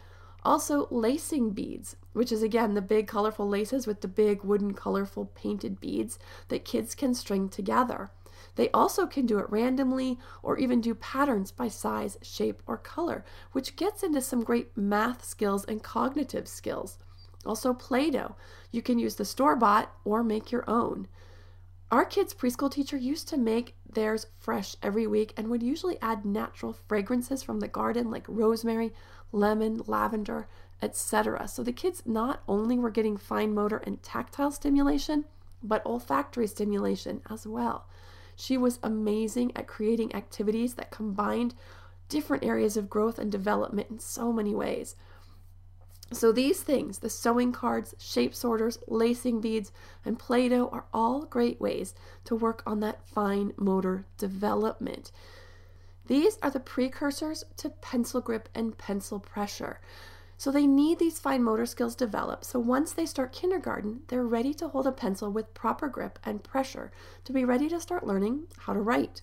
Also, 0.42 0.86
lacing 0.90 1.50
beads, 1.50 1.96
which 2.12 2.30
is 2.30 2.42
again 2.42 2.74
the 2.74 2.82
big 2.82 3.06
colorful 3.06 3.48
laces 3.48 3.86
with 3.86 4.00
the 4.00 4.08
big 4.08 4.42
wooden 4.42 4.74
colorful 4.74 5.26
painted 5.34 5.80
beads 5.80 6.18
that 6.48 6.64
kids 6.64 6.94
can 6.94 7.14
string 7.14 7.48
together. 7.48 8.10
They 8.56 8.70
also 8.70 9.06
can 9.06 9.26
do 9.26 9.38
it 9.38 9.50
randomly 9.50 10.18
or 10.42 10.58
even 10.58 10.80
do 10.80 10.94
patterns 10.94 11.50
by 11.50 11.68
size, 11.68 12.18
shape, 12.22 12.62
or 12.66 12.76
color, 12.76 13.24
which 13.52 13.76
gets 13.76 14.02
into 14.02 14.20
some 14.20 14.44
great 14.44 14.76
math 14.76 15.24
skills 15.24 15.64
and 15.64 15.82
cognitive 15.82 16.46
skills. 16.46 16.98
Also, 17.44 17.74
Play 17.74 18.10
Doh. 18.10 18.36
You 18.70 18.80
can 18.82 18.98
use 18.98 19.16
the 19.16 19.24
store 19.24 19.56
bought 19.56 19.92
or 20.04 20.22
make 20.22 20.50
your 20.50 20.68
own. 20.68 21.08
Our 21.90 22.04
kids' 22.04 22.34
preschool 22.34 22.70
teacher 22.70 22.96
used 22.96 23.28
to 23.28 23.36
make 23.36 23.76
theirs 23.88 24.26
fresh 24.38 24.74
every 24.82 25.06
week 25.06 25.32
and 25.36 25.48
would 25.48 25.62
usually 25.62 26.00
add 26.00 26.24
natural 26.24 26.72
fragrances 26.72 27.42
from 27.42 27.60
the 27.60 27.68
garden 27.68 28.10
like 28.10 28.24
rosemary, 28.26 28.92
lemon, 29.30 29.82
lavender, 29.86 30.48
etc. 30.82 31.46
So 31.46 31.62
the 31.62 31.72
kids 31.72 32.02
not 32.06 32.42
only 32.48 32.78
were 32.78 32.90
getting 32.90 33.16
fine 33.16 33.54
motor 33.54 33.76
and 33.78 34.02
tactile 34.02 34.50
stimulation, 34.50 35.24
but 35.62 35.84
olfactory 35.86 36.46
stimulation 36.46 37.22
as 37.30 37.46
well. 37.46 37.86
She 38.36 38.56
was 38.56 38.78
amazing 38.82 39.52
at 39.56 39.66
creating 39.66 40.14
activities 40.14 40.74
that 40.74 40.90
combined 40.90 41.54
different 42.08 42.44
areas 42.44 42.76
of 42.76 42.90
growth 42.90 43.18
and 43.18 43.30
development 43.30 43.90
in 43.90 43.98
so 43.98 44.32
many 44.32 44.54
ways. 44.54 44.96
So, 46.12 46.32
these 46.32 46.62
things 46.62 46.98
the 46.98 47.10
sewing 47.10 47.50
cards, 47.50 47.94
shape 47.98 48.34
sorters, 48.34 48.78
lacing 48.86 49.40
beads, 49.40 49.72
and 50.04 50.18
Play 50.18 50.48
Doh 50.48 50.68
are 50.68 50.84
all 50.92 51.24
great 51.24 51.60
ways 51.60 51.94
to 52.24 52.36
work 52.36 52.62
on 52.66 52.80
that 52.80 53.06
fine 53.08 53.52
motor 53.56 54.06
development. 54.18 55.10
These 56.06 56.38
are 56.42 56.50
the 56.50 56.60
precursors 56.60 57.44
to 57.56 57.70
pencil 57.70 58.20
grip 58.20 58.48
and 58.54 58.76
pencil 58.76 59.18
pressure. 59.18 59.80
So 60.44 60.50
they 60.50 60.66
need 60.66 60.98
these 60.98 61.18
fine 61.18 61.42
motor 61.42 61.64
skills 61.64 61.94
developed. 61.94 62.44
So 62.44 62.58
once 62.58 62.92
they 62.92 63.06
start 63.06 63.32
kindergarten, 63.32 64.02
they're 64.08 64.26
ready 64.26 64.52
to 64.52 64.68
hold 64.68 64.86
a 64.86 64.92
pencil 64.92 65.32
with 65.32 65.54
proper 65.54 65.88
grip 65.88 66.18
and 66.22 66.44
pressure 66.44 66.92
to 67.24 67.32
be 67.32 67.46
ready 67.46 67.66
to 67.70 67.80
start 67.80 68.06
learning 68.06 68.48
how 68.58 68.74
to 68.74 68.78
write. 68.78 69.22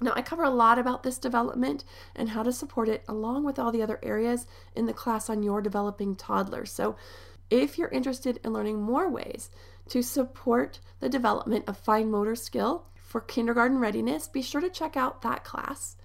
Now, 0.00 0.12
I 0.16 0.22
cover 0.22 0.42
a 0.42 0.50
lot 0.50 0.76
about 0.76 1.04
this 1.04 1.18
development 1.18 1.84
and 2.16 2.30
how 2.30 2.42
to 2.42 2.52
support 2.52 2.88
it, 2.88 3.04
along 3.06 3.44
with 3.44 3.60
all 3.60 3.70
the 3.70 3.80
other 3.80 4.00
areas 4.02 4.48
in 4.74 4.86
the 4.86 4.92
class 4.92 5.30
on 5.30 5.44
your 5.44 5.62
developing 5.62 6.16
toddler. 6.16 6.66
So, 6.66 6.96
if 7.48 7.78
you're 7.78 7.86
interested 7.90 8.40
in 8.42 8.52
learning 8.52 8.82
more 8.82 9.08
ways 9.08 9.50
to 9.90 10.02
support 10.02 10.80
the 10.98 11.08
development 11.08 11.68
of 11.68 11.78
fine 11.78 12.10
motor 12.10 12.34
skill 12.34 12.86
for 12.96 13.20
kindergarten 13.20 13.78
readiness, 13.78 14.26
be 14.26 14.42
sure 14.42 14.62
to 14.62 14.68
check 14.68 14.96
out 14.96 15.22
that 15.22 15.44
class. 15.44 15.96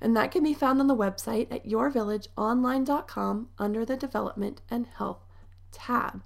And 0.00 0.16
that 0.16 0.30
can 0.30 0.44
be 0.44 0.54
found 0.54 0.80
on 0.80 0.86
the 0.86 0.96
website 0.96 1.52
at 1.52 1.66
yourvillageonline.com 1.66 3.48
under 3.58 3.84
the 3.84 3.96
Development 3.96 4.60
and 4.70 4.86
Health 4.86 5.24
tab. 5.72 6.22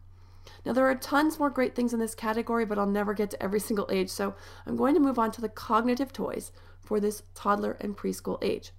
Now, 0.65 0.73
there 0.73 0.89
are 0.89 0.95
tons 0.95 1.39
more 1.39 1.51
great 1.51 1.75
things 1.75 1.93
in 1.93 2.01
this 2.01 2.15
category, 2.15 2.65
but 2.65 2.79
I'll 2.79 2.87
never 2.87 3.15
get 3.15 3.31
to 3.31 3.43
every 3.43 3.61
single 3.61 3.89
age, 3.91 4.11
so 4.11 4.35
I'm 4.67 4.77
going 4.77 4.95
to 4.95 5.01
move 5.01 5.19
on 5.19 5.33
to 5.33 5.41
the 5.41 5.49
cognitive 5.49 6.13
toys 6.13 6.53
for 6.81 7.01
this 7.01 7.23
toddler 7.35 7.77
and 7.81 7.97
preschool 7.97 8.39
age. 8.43 8.73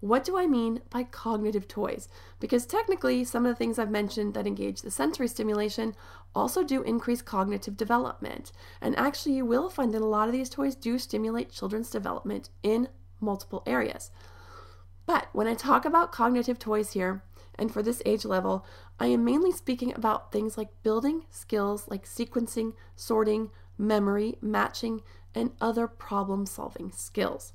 What 0.00 0.24
do 0.24 0.38
I 0.38 0.46
mean 0.46 0.80
by 0.88 1.04
cognitive 1.04 1.68
toys? 1.68 2.08
Because 2.38 2.64
technically, 2.64 3.22
some 3.22 3.44
of 3.44 3.50
the 3.50 3.56
things 3.56 3.78
I've 3.78 3.90
mentioned 3.90 4.32
that 4.34 4.46
engage 4.46 4.80
the 4.80 4.90
sensory 4.90 5.28
stimulation 5.28 5.94
also 6.34 6.64
do 6.64 6.82
increase 6.82 7.20
cognitive 7.20 7.76
development. 7.76 8.50
And 8.80 8.98
actually, 8.98 9.34
you 9.34 9.44
will 9.44 9.68
find 9.68 9.92
that 9.92 10.00
a 10.00 10.06
lot 10.06 10.26
of 10.26 10.32
these 10.32 10.48
toys 10.48 10.74
do 10.74 10.98
stimulate 10.98 11.50
children's 11.50 11.90
development 11.90 12.48
in 12.62 12.88
multiple 13.20 13.62
areas. 13.66 14.10
But 15.06 15.28
when 15.32 15.46
I 15.46 15.54
talk 15.54 15.84
about 15.84 16.12
cognitive 16.12 16.58
toys 16.58 16.92
here, 16.92 17.22
and 17.56 17.72
for 17.72 17.82
this 17.82 18.02
age 18.06 18.24
level, 18.24 18.64
I 18.98 19.06
am 19.06 19.24
mainly 19.24 19.52
speaking 19.52 19.92
about 19.94 20.32
things 20.32 20.56
like 20.56 20.82
building 20.82 21.24
skills 21.30 21.88
like 21.88 22.06
sequencing, 22.06 22.74
sorting, 22.96 23.50
memory, 23.76 24.36
matching, 24.40 25.02
and 25.34 25.52
other 25.60 25.86
problem 25.86 26.46
solving 26.46 26.90
skills. 26.92 27.52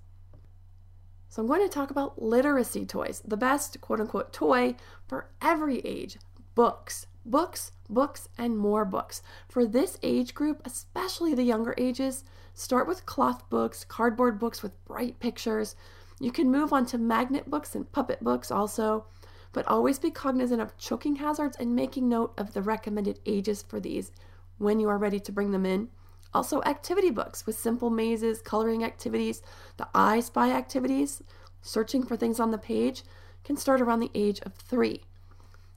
So, 1.30 1.42
I'm 1.42 1.48
going 1.48 1.62
to 1.62 1.74
talk 1.74 1.92
about 1.92 2.22
literacy 2.22 2.86
toys, 2.86 3.22
the 3.26 3.36
best 3.36 3.82
quote 3.82 4.00
unquote 4.00 4.32
toy 4.32 4.76
for 5.08 5.30
every 5.42 5.80
age 5.80 6.18
books, 6.56 7.08
Books, 7.26 7.72
books, 7.90 8.30
and 8.38 8.56
more 8.58 8.86
books. 8.86 9.24
For 9.50 9.66
this 9.66 9.98
age 10.04 10.36
group, 10.36 10.62
especially 10.64 11.34
the 11.34 11.44
younger 11.44 11.74
ages, 11.78 12.24
start 12.54 12.88
with 12.88 13.08
cloth 13.08 13.50
books, 13.50 13.84
cardboard 13.84 14.38
books 14.38 14.62
with 14.62 14.84
bright 14.86 15.20
pictures. 15.20 15.76
You 16.20 16.32
can 16.32 16.52
move 16.52 16.72
on 16.72 16.86
to 16.88 17.00
magnet 17.00 17.50
books 17.50 17.74
and 17.74 17.92
puppet 17.92 18.24
books 18.24 18.52
also, 18.52 19.06
but 19.54 19.68
always 19.68 19.98
be 19.98 20.12
cognizant 20.12 20.62
of 20.62 20.78
choking 20.78 21.16
hazards 21.16 21.58
and 21.58 21.76
making 21.76 22.08
note 22.08 22.34
of 22.38 22.54
the 22.54 22.62
recommended 22.62 23.20
ages 23.26 23.64
for 23.64 23.80
these 23.80 24.12
when 24.58 24.80
you 24.80 24.88
are 24.88 24.98
ready 24.98 25.20
to 25.20 25.32
bring 25.32 25.52
them 25.52 25.66
in. 25.66 25.90
Also, 26.34 26.62
activity 26.64 27.10
books 27.10 27.46
with 27.46 27.58
simple 27.58 27.90
mazes, 27.90 28.42
coloring 28.42 28.84
activities, 28.84 29.42
the 29.78 29.88
I 29.96 30.20
Spy 30.20 30.52
activities, 30.52 31.24
searching 31.62 32.04
for 32.06 32.16
things 32.16 32.40
on 32.40 32.52
the 32.52 32.58
page 32.58 33.04
can 33.44 33.58
start 33.58 33.82
around 33.82 34.00
the 34.00 34.12
age 34.14 34.42
of 34.42 34.54
three. 34.54 35.02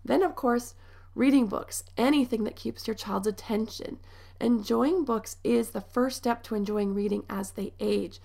Then, 0.05 0.23
of 0.23 0.35
course, 0.35 0.75
reading 1.15 1.47
books, 1.47 1.85
anything 1.97 2.45
that 2.45 2.57
keeps 2.57 2.87
your 2.87 2.95
child's 2.95 3.27
attention. 3.27 3.99
Enjoying 4.41 5.05
books 5.05 5.37
is 5.43 5.71
the 5.71 5.81
first 5.81 6.17
step 6.17 6.43
to 6.45 6.55
enjoying 6.55 6.95
reading 6.95 7.25
as 7.29 7.53
they 7.53 7.73
age. 7.81 8.21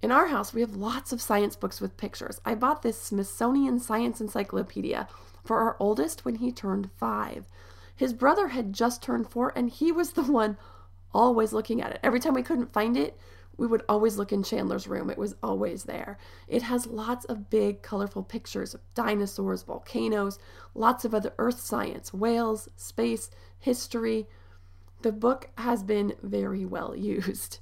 In 0.00 0.12
our 0.12 0.26
house, 0.26 0.54
we 0.54 0.60
have 0.60 0.76
lots 0.76 1.12
of 1.12 1.20
science 1.20 1.56
books 1.56 1.80
with 1.80 1.96
pictures. 1.96 2.40
I 2.44 2.54
bought 2.54 2.82
this 2.82 3.00
Smithsonian 3.00 3.80
Science 3.80 4.20
Encyclopedia 4.20 5.08
for 5.44 5.58
our 5.58 5.76
oldest 5.80 6.24
when 6.24 6.36
he 6.36 6.52
turned 6.52 6.90
five. 6.96 7.46
His 7.96 8.12
brother 8.12 8.48
had 8.48 8.72
just 8.72 9.02
turned 9.02 9.28
four, 9.28 9.52
and 9.56 9.70
he 9.70 9.90
was 9.90 10.12
the 10.12 10.22
one 10.22 10.56
always 11.12 11.52
looking 11.52 11.82
at 11.82 11.90
it. 11.90 12.00
Every 12.02 12.20
time 12.20 12.34
we 12.34 12.44
couldn't 12.44 12.72
find 12.72 12.96
it, 12.96 13.18
we 13.58 13.66
would 13.66 13.82
always 13.88 14.16
look 14.16 14.32
in 14.32 14.42
Chandler's 14.42 14.86
room. 14.86 15.10
It 15.10 15.18
was 15.18 15.34
always 15.42 15.84
there. 15.84 16.16
It 16.46 16.62
has 16.62 16.86
lots 16.86 17.24
of 17.26 17.50
big, 17.50 17.82
colorful 17.82 18.22
pictures 18.22 18.72
of 18.72 18.80
dinosaurs, 18.94 19.64
volcanoes, 19.64 20.38
lots 20.74 21.04
of 21.04 21.12
other 21.12 21.34
earth 21.38 21.60
science, 21.60 22.14
whales, 22.14 22.68
space, 22.76 23.30
history. 23.58 24.26
The 25.02 25.12
book 25.12 25.50
has 25.58 25.82
been 25.82 26.14
very 26.22 26.64
well 26.64 26.96
used. 26.96 27.58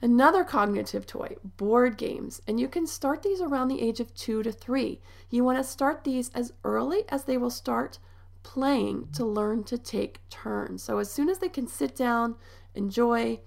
Another 0.00 0.42
cognitive 0.42 1.06
toy, 1.06 1.36
board 1.56 1.96
games, 1.96 2.40
and 2.48 2.58
you 2.58 2.68
can 2.68 2.88
start 2.88 3.22
these 3.22 3.40
around 3.40 3.68
the 3.68 3.80
age 3.80 4.00
of 4.00 4.14
two 4.14 4.42
to 4.42 4.50
three. 4.50 5.00
You 5.30 5.44
want 5.44 5.58
to 5.58 5.64
start 5.64 6.02
these 6.02 6.28
as 6.30 6.52
early 6.64 7.04
as 7.08 7.24
they 7.24 7.36
will 7.36 7.50
start 7.50 7.98
playing 8.42 9.08
to 9.12 9.24
learn 9.24 9.62
to 9.64 9.78
take 9.78 10.28
turns. 10.28 10.82
So, 10.82 10.98
as 10.98 11.08
soon 11.08 11.28
as 11.28 11.38
they 11.38 11.48
can 11.48 11.68
sit 11.68 11.94
down, 11.94 12.34
enjoy, 12.74 13.40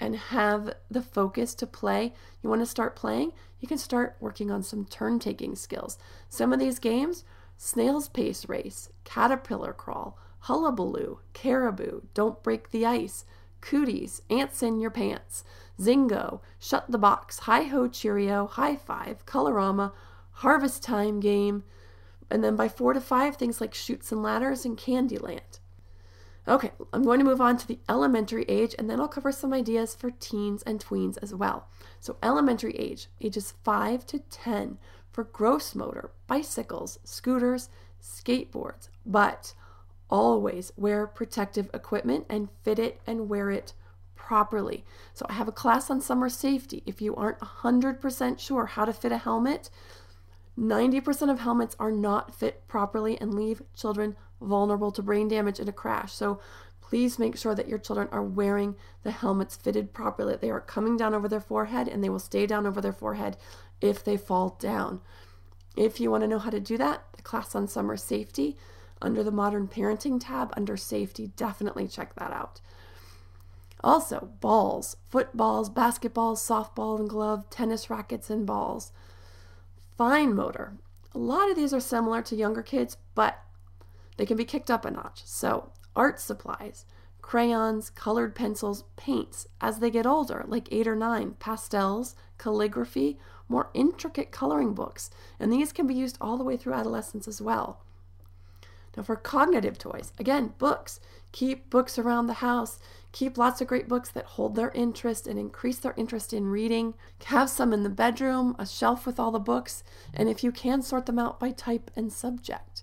and 0.00 0.16
have 0.16 0.74
the 0.90 1.02
focus 1.02 1.54
to 1.56 1.66
play, 1.66 2.12
you 2.42 2.48
want 2.48 2.62
to 2.62 2.66
start 2.66 2.96
playing, 2.96 3.32
you 3.60 3.68
can 3.68 3.78
start 3.78 4.16
working 4.20 4.50
on 4.50 4.62
some 4.62 4.84
turn 4.84 5.18
taking 5.18 5.56
skills. 5.56 5.98
Some 6.28 6.52
of 6.52 6.60
these 6.60 6.78
games 6.78 7.24
Snail's 7.56 8.08
Pace 8.08 8.48
Race, 8.48 8.88
Caterpillar 9.04 9.72
Crawl, 9.72 10.16
Hullabaloo, 10.40 11.18
Caribou, 11.32 12.02
Don't 12.14 12.42
Break 12.42 12.70
the 12.70 12.86
Ice, 12.86 13.24
Cooties, 13.60 14.22
Ants 14.30 14.62
in 14.62 14.78
Your 14.78 14.90
Pants, 14.90 15.42
Zingo, 15.80 16.40
Shut 16.60 16.88
the 16.88 16.98
Box, 16.98 17.40
Hi 17.40 17.64
Ho 17.64 17.88
Cherry-O, 17.88 18.46
High 18.46 18.76
Five, 18.76 19.26
Colorama, 19.26 19.92
Harvest 20.30 20.84
Time 20.84 21.18
Game, 21.18 21.64
and 22.30 22.44
then 22.44 22.54
by 22.54 22.68
four 22.68 22.92
to 22.92 23.00
five, 23.00 23.36
things 23.36 23.60
like 23.60 23.74
Chutes 23.74 24.12
and 24.12 24.22
Ladders 24.22 24.64
and 24.64 24.78
Candyland. 24.78 25.58
Okay, 26.48 26.70
I'm 26.94 27.02
going 27.02 27.18
to 27.18 27.26
move 27.26 27.42
on 27.42 27.58
to 27.58 27.68
the 27.68 27.78
elementary 27.90 28.44
age 28.48 28.74
and 28.78 28.88
then 28.88 28.98
I'll 29.00 29.08
cover 29.08 29.30
some 29.30 29.52
ideas 29.52 29.94
for 29.94 30.10
teens 30.10 30.62
and 30.62 30.82
tweens 30.82 31.18
as 31.20 31.34
well. 31.34 31.68
So, 32.00 32.16
elementary 32.22 32.74
age, 32.76 33.08
ages 33.20 33.52
5 33.64 34.06
to 34.06 34.20
10, 34.20 34.78
for 35.12 35.24
gross 35.24 35.74
motor, 35.74 36.10
bicycles, 36.26 37.00
scooters, 37.04 37.68
skateboards, 38.02 38.88
but 39.04 39.52
always 40.08 40.72
wear 40.78 41.06
protective 41.06 41.68
equipment 41.74 42.24
and 42.30 42.48
fit 42.62 42.78
it 42.78 43.02
and 43.06 43.28
wear 43.28 43.50
it 43.50 43.74
properly. 44.16 44.86
So, 45.12 45.26
I 45.28 45.34
have 45.34 45.48
a 45.48 45.52
class 45.52 45.90
on 45.90 46.00
summer 46.00 46.30
safety. 46.30 46.82
If 46.86 47.02
you 47.02 47.14
aren't 47.14 47.40
100% 47.40 48.38
sure 48.38 48.64
how 48.64 48.86
to 48.86 48.94
fit 48.94 49.12
a 49.12 49.18
helmet, 49.18 49.68
90% 50.58 51.30
of 51.30 51.40
helmets 51.40 51.76
are 51.78 51.92
not 51.92 52.34
fit 52.34 52.66
properly 52.66 53.20
and 53.20 53.34
leave 53.34 53.62
children 53.76 54.16
vulnerable 54.40 54.92
to 54.92 55.02
brain 55.02 55.28
damage 55.28 55.60
in 55.60 55.68
a 55.68 55.72
crash. 55.72 56.12
So 56.12 56.40
please 56.80 57.18
make 57.18 57.36
sure 57.36 57.54
that 57.54 57.68
your 57.68 57.78
children 57.78 58.08
are 58.10 58.22
wearing 58.22 58.76
the 59.02 59.10
helmets 59.10 59.56
fitted 59.56 59.92
properly. 59.92 60.36
They 60.36 60.50
are 60.50 60.60
coming 60.60 60.96
down 60.96 61.14
over 61.14 61.28
their 61.28 61.40
forehead 61.40 61.88
and 61.88 62.02
they 62.02 62.08
will 62.08 62.18
stay 62.18 62.46
down 62.46 62.66
over 62.66 62.80
their 62.80 62.92
forehead 62.92 63.36
if 63.80 64.02
they 64.02 64.16
fall 64.16 64.56
down. 64.60 65.00
If 65.76 66.00
you 66.00 66.10
want 66.10 66.22
to 66.22 66.28
know 66.28 66.38
how 66.38 66.50
to 66.50 66.60
do 66.60 66.76
that, 66.78 67.04
the 67.14 67.22
class 67.22 67.54
on 67.54 67.68
summer 67.68 67.96
safety 67.96 68.56
under 69.00 69.22
the 69.22 69.30
modern 69.30 69.68
parenting 69.68 70.18
tab 70.20 70.52
under 70.56 70.76
safety, 70.76 71.30
definitely 71.36 71.86
check 71.86 72.14
that 72.16 72.32
out. 72.32 72.60
Also, 73.84 74.30
balls, 74.40 74.96
footballs, 75.08 75.70
basketballs, 75.70 76.38
softball 76.38 76.98
and 76.98 77.08
glove, 77.08 77.48
tennis 77.48 77.88
rackets 77.88 78.28
and 78.28 78.44
balls. 78.44 78.90
Fine 79.96 80.34
motor. 80.34 80.74
A 81.14 81.18
lot 81.18 81.50
of 81.50 81.56
these 81.56 81.72
are 81.72 81.80
similar 81.80 82.22
to 82.22 82.36
younger 82.36 82.62
kids, 82.62 82.96
but 83.14 83.40
they 84.18 84.26
can 84.26 84.36
be 84.36 84.44
kicked 84.44 84.70
up 84.70 84.84
a 84.84 84.90
notch. 84.90 85.22
So, 85.24 85.72
art 85.96 86.20
supplies, 86.20 86.84
crayons, 87.22 87.88
colored 87.88 88.34
pencils, 88.34 88.84
paints 88.96 89.48
as 89.60 89.78
they 89.78 89.90
get 89.90 90.06
older, 90.06 90.44
like 90.46 90.68
eight 90.70 90.86
or 90.86 90.96
nine, 90.96 91.36
pastels, 91.38 92.14
calligraphy, 92.36 93.18
more 93.48 93.70
intricate 93.72 94.30
coloring 94.30 94.74
books, 94.74 95.08
and 95.40 95.50
these 95.50 95.72
can 95.72 95.86
be 95.86 95.94
used 95.94 96.18
all 96.20 96.36
the 96.36 96.44
way 96.44 96.58
through 96.58 96.74
adolescence 96.74 97.26
as 97.26 97.40
well. 97.40 97.80
Now, 98.96 99.04
for 99.04 99.16
cognitive 99.16 99.78
toys, 99.78 100.12
again, 100.18 100.54
books. 100.58 101.00
Keep 101.30 101.70
books 101.70 101.98
around 101.98 102.26
the 102.26 102.34
house. 102.34 102.78
Keep 103.12 103.38
lots 103.38 103.60
of 103.60 103.68
great 103.68 103.88
books 103.88 104.10
that 104.10 104.24
hold 104.24 104.54
their 104.56 104.70
interest 104.70 105.26
and 105.26 105.38
increase 105.38 105.78
their 105.78 105.94
interest 105.96 106.32
in 106.32 106.48
reading. 106.48 106.94
Have 107.26 107.48
some 107.48 107.72
in 107.72 107.84
the 107.84 107.90
bedroom, 107.90 108.56
a 108.58 108.66
shelf 108.66 109.06
with 109.06 109.20
all 109.20 109.30
the 109.30 109.38
books, 109.38 109.84
and 110.12 110.28
if 110.28 110.42
you 110.42 110.50
can, 110.50 110.82
sort 110.82 111.06
them 111.06 111.18
out 111.18 111.38
by 111.38 111.52
type 111.52 111.90
and 111.94 112.12
subject. 112.12 112.82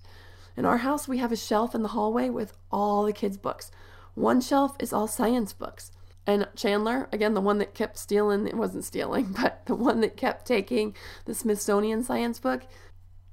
In 0.56 0.64
our 0.64 0.78
house, 0.78 1.06
we 1.06 1.18
have 1.18 1.32
a 1.32 1.36
shelf 1.36 1.74
in 1.74 1.82
the 1.82 1.88
hallway 1.88 2.30
with 2.30 2.54
all 2.72 3.04
the 3.04 3.12
kids' 3.12 3.36
books. 3.36 3.70
One 4.14 4.40
shelf 4.40 4.74
is 4.78 4.92
all 4.92 5.06
science 5.06 5.52
books. 5.52 5.92
And 6.26 6.48
Chandler, 6.56 7.08
again, 7.12 7.34
the 7.34 7.40
one 7.40 7.58
that 7.58 7.74
kept 7.74 7.98
stealing, 7.98 8.48
it 8.48 8.56
wasn't 8.56 8.84
stealing, 8.84 9.26
but 9.40 9.64
the 9.66 9.74
one 9.74 10.00
that 10.00 10.16
kept 10.16 10.46
taking 10.46 10.94
the 11.26 11.34
Smithsonian 11.34 12.02
science 12.02 12.38
book, 12.38 12.62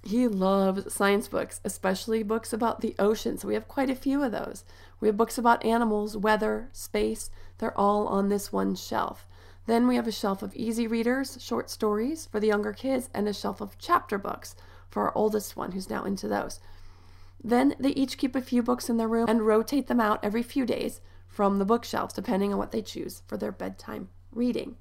he 0.03 0.27
loves 0.27 0.93
science 0.93 1.29
books, 1.29 1.61
especially 1.63 2.23
books 2.23 2.51
about 2.51 2.81
the 2.81 2.93
ocean. 2.99 3.37
So 3.37 3.47
we 3.47 3.53
have 3.53 3.69
quite 3.69 3.89
a 3.89 3.95
few 3.95 4.21
of 4.21 4.33
those. 4.33 4.65
We 4.99 5.07
have 5.07 5.17
books 5.17 5.37
about 5.37 5.63
animals, 5.65 6.17
weather, 6.17 6.69
space. 6.73 7.29
They're 7.57 7.77
all 7.77 8.07
on 8.07 8.27
this 8.27 8.51
one 8.51 8.75
shelf. 8.75 9.27
Then 9.65 9.87
we 9.87 9.95
have 9.95 10.07
a 10.07 10.11
shelf 10.11 10.43
of 10.43 10.53
easy 10.55 10.87
readers, 10.87 11.37
short 11.39 11.69
stories 11.69 12.25
for 12.25 12.41
the 12.41 12.47
younger 12.47 12.73
kids, 12.73 13.09
and 13.13 13.29
a 13.29 13.33
shelf 13.33 13.61
of 13.61 13.77
chapter 13.79 14.17
books 14.17 14.55
for 14.89 15.03
our 15.03 15.15
oldest 15.15 15.55
one 15.55 15.71
who's 15.71 15.89
now 15.89 16.03
into 16.03 16.27
those. 16.27 16.59
Then 17.43 17.75
they 17.79 17.89
each 17.89 18.17
keep 18.17 18.35
a 18.35 18.41
few 18.41 18.63
books 18.63 18.89
in 18.89 18.97
their 18.97 19.07
room 19.07 19.25
and 19.27 19.45
rotate 19.45 19.87
them 19.87 19.99
out 19.99 20.19
every 20.23 20.43
few 20.43 20.65
days 20.65 21.01
from 21.27 21.59
the 21.59 21.65
bookshelves, 21.65 22.13
depending 22.13 22.53
on 22.53 22.59
what 22.59 22.71
they 22.71 22.81
choose 22.81 23.23
for 23.27 23.37
their 23.37 23.51
bedtime 23.51 24.09
reading. 24.31 24.77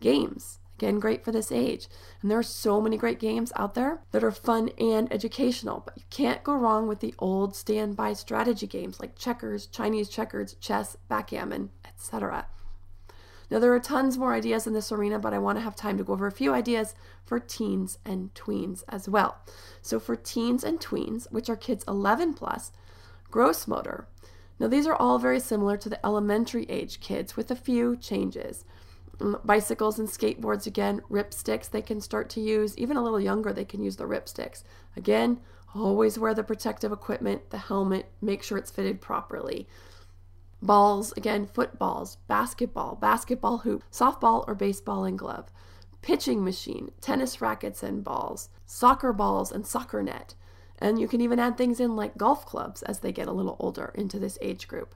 Games, 0.00 0.58
again, 0.76 0.98
great 0.98 1.24
for 1.24 1.32
this 1.32 1.50
age. 1.50 1.88
And 2.20 2.30
there 2.30 2.38
are 2.38 2.42
so 2.42 2.80
many 2.80 2.96
great 2.96 3.18
games 3.18 3.52
out 3.56 3.74
there 3.74 4.02
that 4.10 4.24
are 4.24 4.32
fun 4.32 4.70
and 4.78 5.10
educational, 5.12 5.82
but 5.84 5.96
you 5.96 6.04
can't 6.10 6.44
go 6.44 6.54
wrong 6.54 6.86
with 6.86 7.00
the 7.00 7.14
old 7.18 7.56
standby 7.56 8.12
strategy 8.12 8.66
games 8.66 9.00
like 9.00 9.16
checkers, 9.16 9.66
Chinese 9.66 10.08
checkers, 10.08 10.54
chess, 10.54 10.96
backgammon, 11.08 11.70
etc. 11.86 12.46
Now, 13.50 13.58
there 13.60 13.72
are 13.72 13.80
tons 13.80 14.18
more 14.18 14.34
ideas 14.34 14.66
in 14.66 14.72
this 14.72 14.90
arena, 14.90 15.18
but 15.18 15.32
I 15.32 15.38
want 15.38 15.58
to 15.58 15.62
have 15.62 15.76
time 15.76 15.98
to 15.98 16.04
go 16.04 16.14
over 16.14 16.26
a 16.26 16.32
few 16.32 16.52
ideas 16.52 16.94
for 17.24 17.38
teens 17.38 17.98
and 18.04 18.34
tweens 18.34 18.82
as 18.88 19.08
well. 19.08 19.38
So, 19.82 20.00
for 20.00 20.16
teens 20.16 20.64
and 20.64 20.80
tweens, 20.80 21.30
which 21.30 21.48
are 21.48 21.56
kids 21.56 21.84
11 21.86 22.34
plus, 22.34 22.72
gross 23.30 23.68
motor. 23.68 24.08
Now, 24.58 24.68
these 24.68 24.86
are 24.86 24.94
all 24.94 25.18
very 25.18 25.38
similar 25.38 25.76
to 25.76 25.88
the 25.88 26.04
elementary 26.04 26.64
age 26.64 27.00
kids 27.00 27.36
with 27.36 27.50
a 27.50 27.56
few 27.56 27.96
changes. 27.96 28.64
Mm, 29.18 29.44
bicycles 29.46 29.98
and 29.98 30.08
skateboards, 30.08 30.66
again, 30.66 31.02
ripsticks 31.10 31.70
they 31.70 31.82
can 31.82 32.00
start 32.00 32.28
to 32.30 32.40
use. 32.40 32.76
Even 32.76 32.96
a 32.96 33.02
little 33.02 33.20
younger, 33.20 33.52
they 33.52 33.64
can 33.64 33.82
use 33.82 33.96
the 33.96 34.04
ripsticks. 34.04 34.64
Again, 34.96 35.40
always 35.74 36.18
wear 36.18 36.34
the 36.34 36.42
protective 36.42 36.92
equipment, 36.92 37.50
the 37.50 37.58
helmet, 37.58 38.10
make 38.20 38.42
sure 38.42 38.58
it's 38.58 38.70
fitted 38.70 39.00
properly. 39.00 39.68
Balls, 40.62 41.12
again, 41.16 41.46
footballs, 41.46 42.16
basketball, 42.28 42.96
basketball 42.96 43.58
hoop, 43.58 43.84
softball 43.92 44.44
or 44.48 44.54
baseball 44.54 45.04
and 45.04 45.18
glove, 45.18 45.50
pitching 46.02 46.42
machine, 46.42 46.92
tennis 47.00 47.40
rackets 47.40 47.82
and 47.82 48.02
balls, 48.02 48.48
soccer 48.64 49.12
balls 49.12 49.52
and 49.52 49.66
soccer 49.66 50.02
net. 50.02 50.34
And 50.78 50.98
you 50.98 51.08
can 51.08 51.20
even 51.20 51.38
add 51.38 51.56
things 51.56 51.80
in 51.80 51.96
like 51.96 52.16
golf 52.16 52.46
clubs 52.46 52.82
as 52.82 53.00
they 53.00 53.12
get 53.12 53.28
a 53.28 53.32
little 53.32 53.56
older 53.58 53.92
into 53.94 54.18
this 54.18 54.38
age 54.40 54.68
group. 54.68 54.94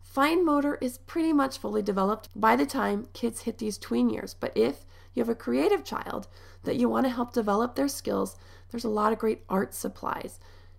Fine 0.00 0.44
motor 0.44 0.78
is 0.80 0.98
pretty 0.98 1.32
much 1.32 1.58
fully 1.58 1.82
developed 1.82 2.28
by 2.36 2.56
the 2.56 2.66
time 2.66 3.08
kids 3.12 3.42
hit 3.42 3.58
these 3.58 3.78
tween 3.78 4.10
years, 4.10 4.34
but 4.34 4.56
if 4.56 4.84
you 5.12 5.22
have 5.22 5.28
a 5.28 5.34
creative 5.34 5.84
child 5.84 6.28
that 6.62 6.76
you 6.76 6.88
want 6.88 7.04
to 7.06 7.10
help 7.10 7.32
develop 7.32 7.74
their 7.74 7.88
skills, 7.88 8.36
there's 8.70 8.84
a 8.84 8.88
lot 8.88 9.12
of 9.12 9.18
great 9.18 9.42
art 9.48 9.74
supplies. 9.74 10.38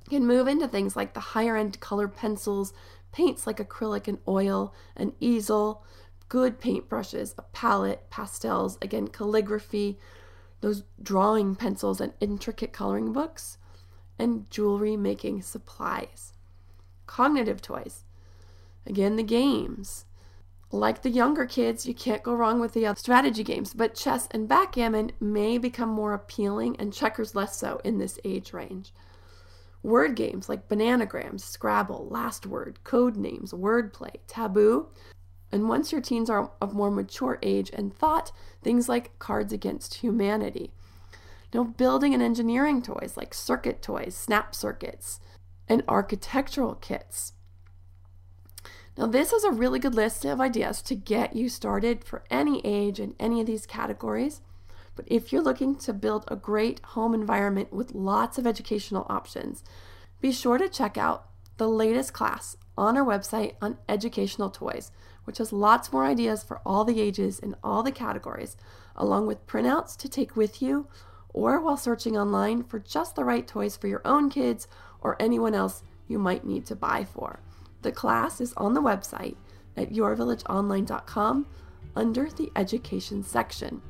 Can 0.09 0.27
move 0.27 0.47
into 0.47 0.67
things 0.67 0.95
like 0.95 1.13
the 1.13 1.19
higher 1.19 1.57
end 1.57 1.79
color 1.79 2.07
pencils, 2.07 2.73
paints 3.11 3.47
like 3.47 3.57
acrylic 3.57 4.07
and 4.07 4.19
oil, 4.27 4.73
an 4.95 5.13
easel, 5.19 5.83
good 6.29 6.59
paintbrushes, 6.59 7.33
a 7.37 7.43
palette, 7.53 8.09
pastels, 8.09 8.77
again, 8.81 9.07
calligraphy, 9.07 9.97
those 10.61 10.83
drawing 11.01 11.55
pencils 11.55 12.01
and 12.01 12.13
intricate 12.19 12.73
coloring 12.73 13.13
books, 13.13 13.57
and 14.17 14.49
jewelry 14.49 14.95
making 14.95 15.41
supplies. 15.41 16.33
Cognitive 17.05 17.61
toys. 17.61 18.03
Again, 18.85 19.15
the 19.15 19.23
games. 19.23 20.05
Like 20.71 21.01
the 21.01 21.09
younger 21.09 21.45
kids, 21.45 21.85
you 21.85 21.93
can't 21.93 22.23
go 22.23 22.33
wrong 22.33 22.59
with 22.59 22.73
the 22.73 22.85
other 22.85 22.99
strategy 22.99 23.43
games, 23.43 23.73
but 23.73 23.95
chess 23.95 24.27
and 24.31 24.47
backgammon 24.47 25.11
may 25.19 25.57
become 25.57 25.89
more 25.89 26.13
appealing 26.13 26.75
and 26.77 26.93
checkers 26.93 27.35
less 27.35 27.57
so 27.57 27.79
in 27.83 27.97
this 27.97 28.19
age 28.23 28.51
range. 28.51 28.91
Word 29.85 30.15
games 30.15 30.49
like 30.49 30.67
Bananagrams, 30.67 31.41
Scrabble, 31.41 32.07
Last 32.09 32.47
Word, 32.47 32.83
Code 32.83 33.15
Names, 33.15 33.53
Wordplay, 33.53 34.15
Taboo, 34.25 34.87
and 35.51 35.69
once 35.69 35.91
your 35.91 36.01
teens 36.01 36.27
are 36.27 36.51
of 36.59 36.73
more 36.73 36.89
mature 36.89 37.37
age 37.43 37.69
and 37.71 37.95
thought, 37.95 38.31
things 38.63 38.89
like 38.89 39.17
Cards 39.19 39.53
Against 39.53 39.95
Humanity. 39.95 40.71
Now, 41.53 41.63
building 41.65 42.15
and 42.15 42.23
engineering 42.23 42.81
toys 42.81 43.13
like 43.15 43.33
circuit 43.33 43.83
toys, 43.83 44.15
snap 44.15 44.55
circuits, 44.55 45.19
and 45.69 45.83
architectural 45.87 46.75
kits. 46.75 47.33
Now, 48.97 49.05
this 49.05 49.31
is 49.31 49.43
a 49.43 49.51
really 49.51 49.77
good 49.77 49.93
list 49.93 50.25
of 50.25 50.41
ideas 50.41 50.81
to 50.81 50.95
get 50.95 51.35
you 51.35 51.47
started 51.47 52.03
for 52.03 52.23
any 52.31 52.59
age 52.65 52.99
in 52.99 53.13
any 53.19 53.39
of 53.39 53.45
these 53.47 53.67
categories. 53.67 54.41
But 54.95 55.05
if 55.07 55.31
you're 55.31 55.41
looking 55.41 55.75
to 55.75 55.93
build 55.93 56.25
a 56.27 56.35
great 56.35 56.79
home 56.83 57.13
environment 57.13 57.73
with 57.73 57.93
lots 57.93 58.37
of 58.37 58.47
educational 58.47 59.05
options, 59.09 59.63
be 60.21 60.31
sure 60.31 60.57
to 60.57 60.69
check 60.69 60.97
out 60.97 61.27
the 61.57 61.67
latest 61.67 62.13
class 62.13 62.57
on 62.77 62.97
our 62.97 63.05
website 63.05 63.53
on 63.61 63.77
educational 63.87 64.49
toys, 64.49 64.91
which 65.23 65.37
has 65.37 65.53
lots 65.53 65.91
more 65.91 66.05
ideas 66.05 66.43
for 66.43 66.61
all 66.65 66.83
the 66.83 67.01
ages 67.01 67.39
and 67.39 67.55
all 67.63 67.83
the 67.83 67.91
categories, 67.91 68.57
along 68.95 69.27
with 69.27 69.47
printouts 69.47 69.95
to 69.97 70.09
take 70.09 70.35
with 70.35 70.61
you 70.61 70.87
or 71.29 71.59
while 71.59 71.77
searching 71.77 72.17
online 72.17 72.63
for 72.63 72.79
just 72.79 73.15
the 73.15 73.23
right 73.23 73.47
toys 73.47 73.75
for 73.75 73.87
your 73.87 74.01
own 74.05 74.29
kids 74.29 74.67
or 75.01 75.21
anyone 75.21 75.53
else 75.53 75.83
you 76.07 76.17
might 76.17 76.45
need 76.45 76.65
to 76.65 76.75
buy 76.75 77.03
for. 77.03 77.39
The 77.81 77.91
class 77.91 78.39
is 78.39 78.53
on 78.55 78.73
the 78.73 78.81
website 78.81 79.35
at 79.75 79.91
yourvillageonline.com 79.91 81.45
under 81.95 82.29
the 82.29 82.51
education 82.55 83.23
section. 83.23 83.81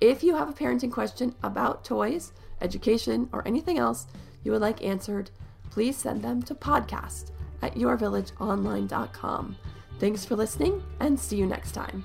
If 0.00 0.22
you 0.22 0.36
have 0.36 0.48
a 0.48 0.52
parenting 0.52 0.92
question 0.92 1.34
about 1.42 1.84
toys, 1.84 2.32
education, 2.60 3.28
or 3.32 3.46
anything 3.46 3.78
else 3.78 4.06
you 4.44 4.52
would 4.52 4.60
like 4.60 4.84
answered, 4.84 5.30
please 5.70 5.96
send 5.96 6.22
them 6.22 6.42
to 6.42 6.54
podcast 6.54 7.30
at 7.62 7.74
yourvillageonline.com. 7.74 9.56
Thanks 9.98 10.24
for 10.24 10.36
listening 10.36 10.82
and 11.00 11.18
see 11.18 11.36
you 11.36 11.46
next 11.46 11.72
time. 11.72 12.04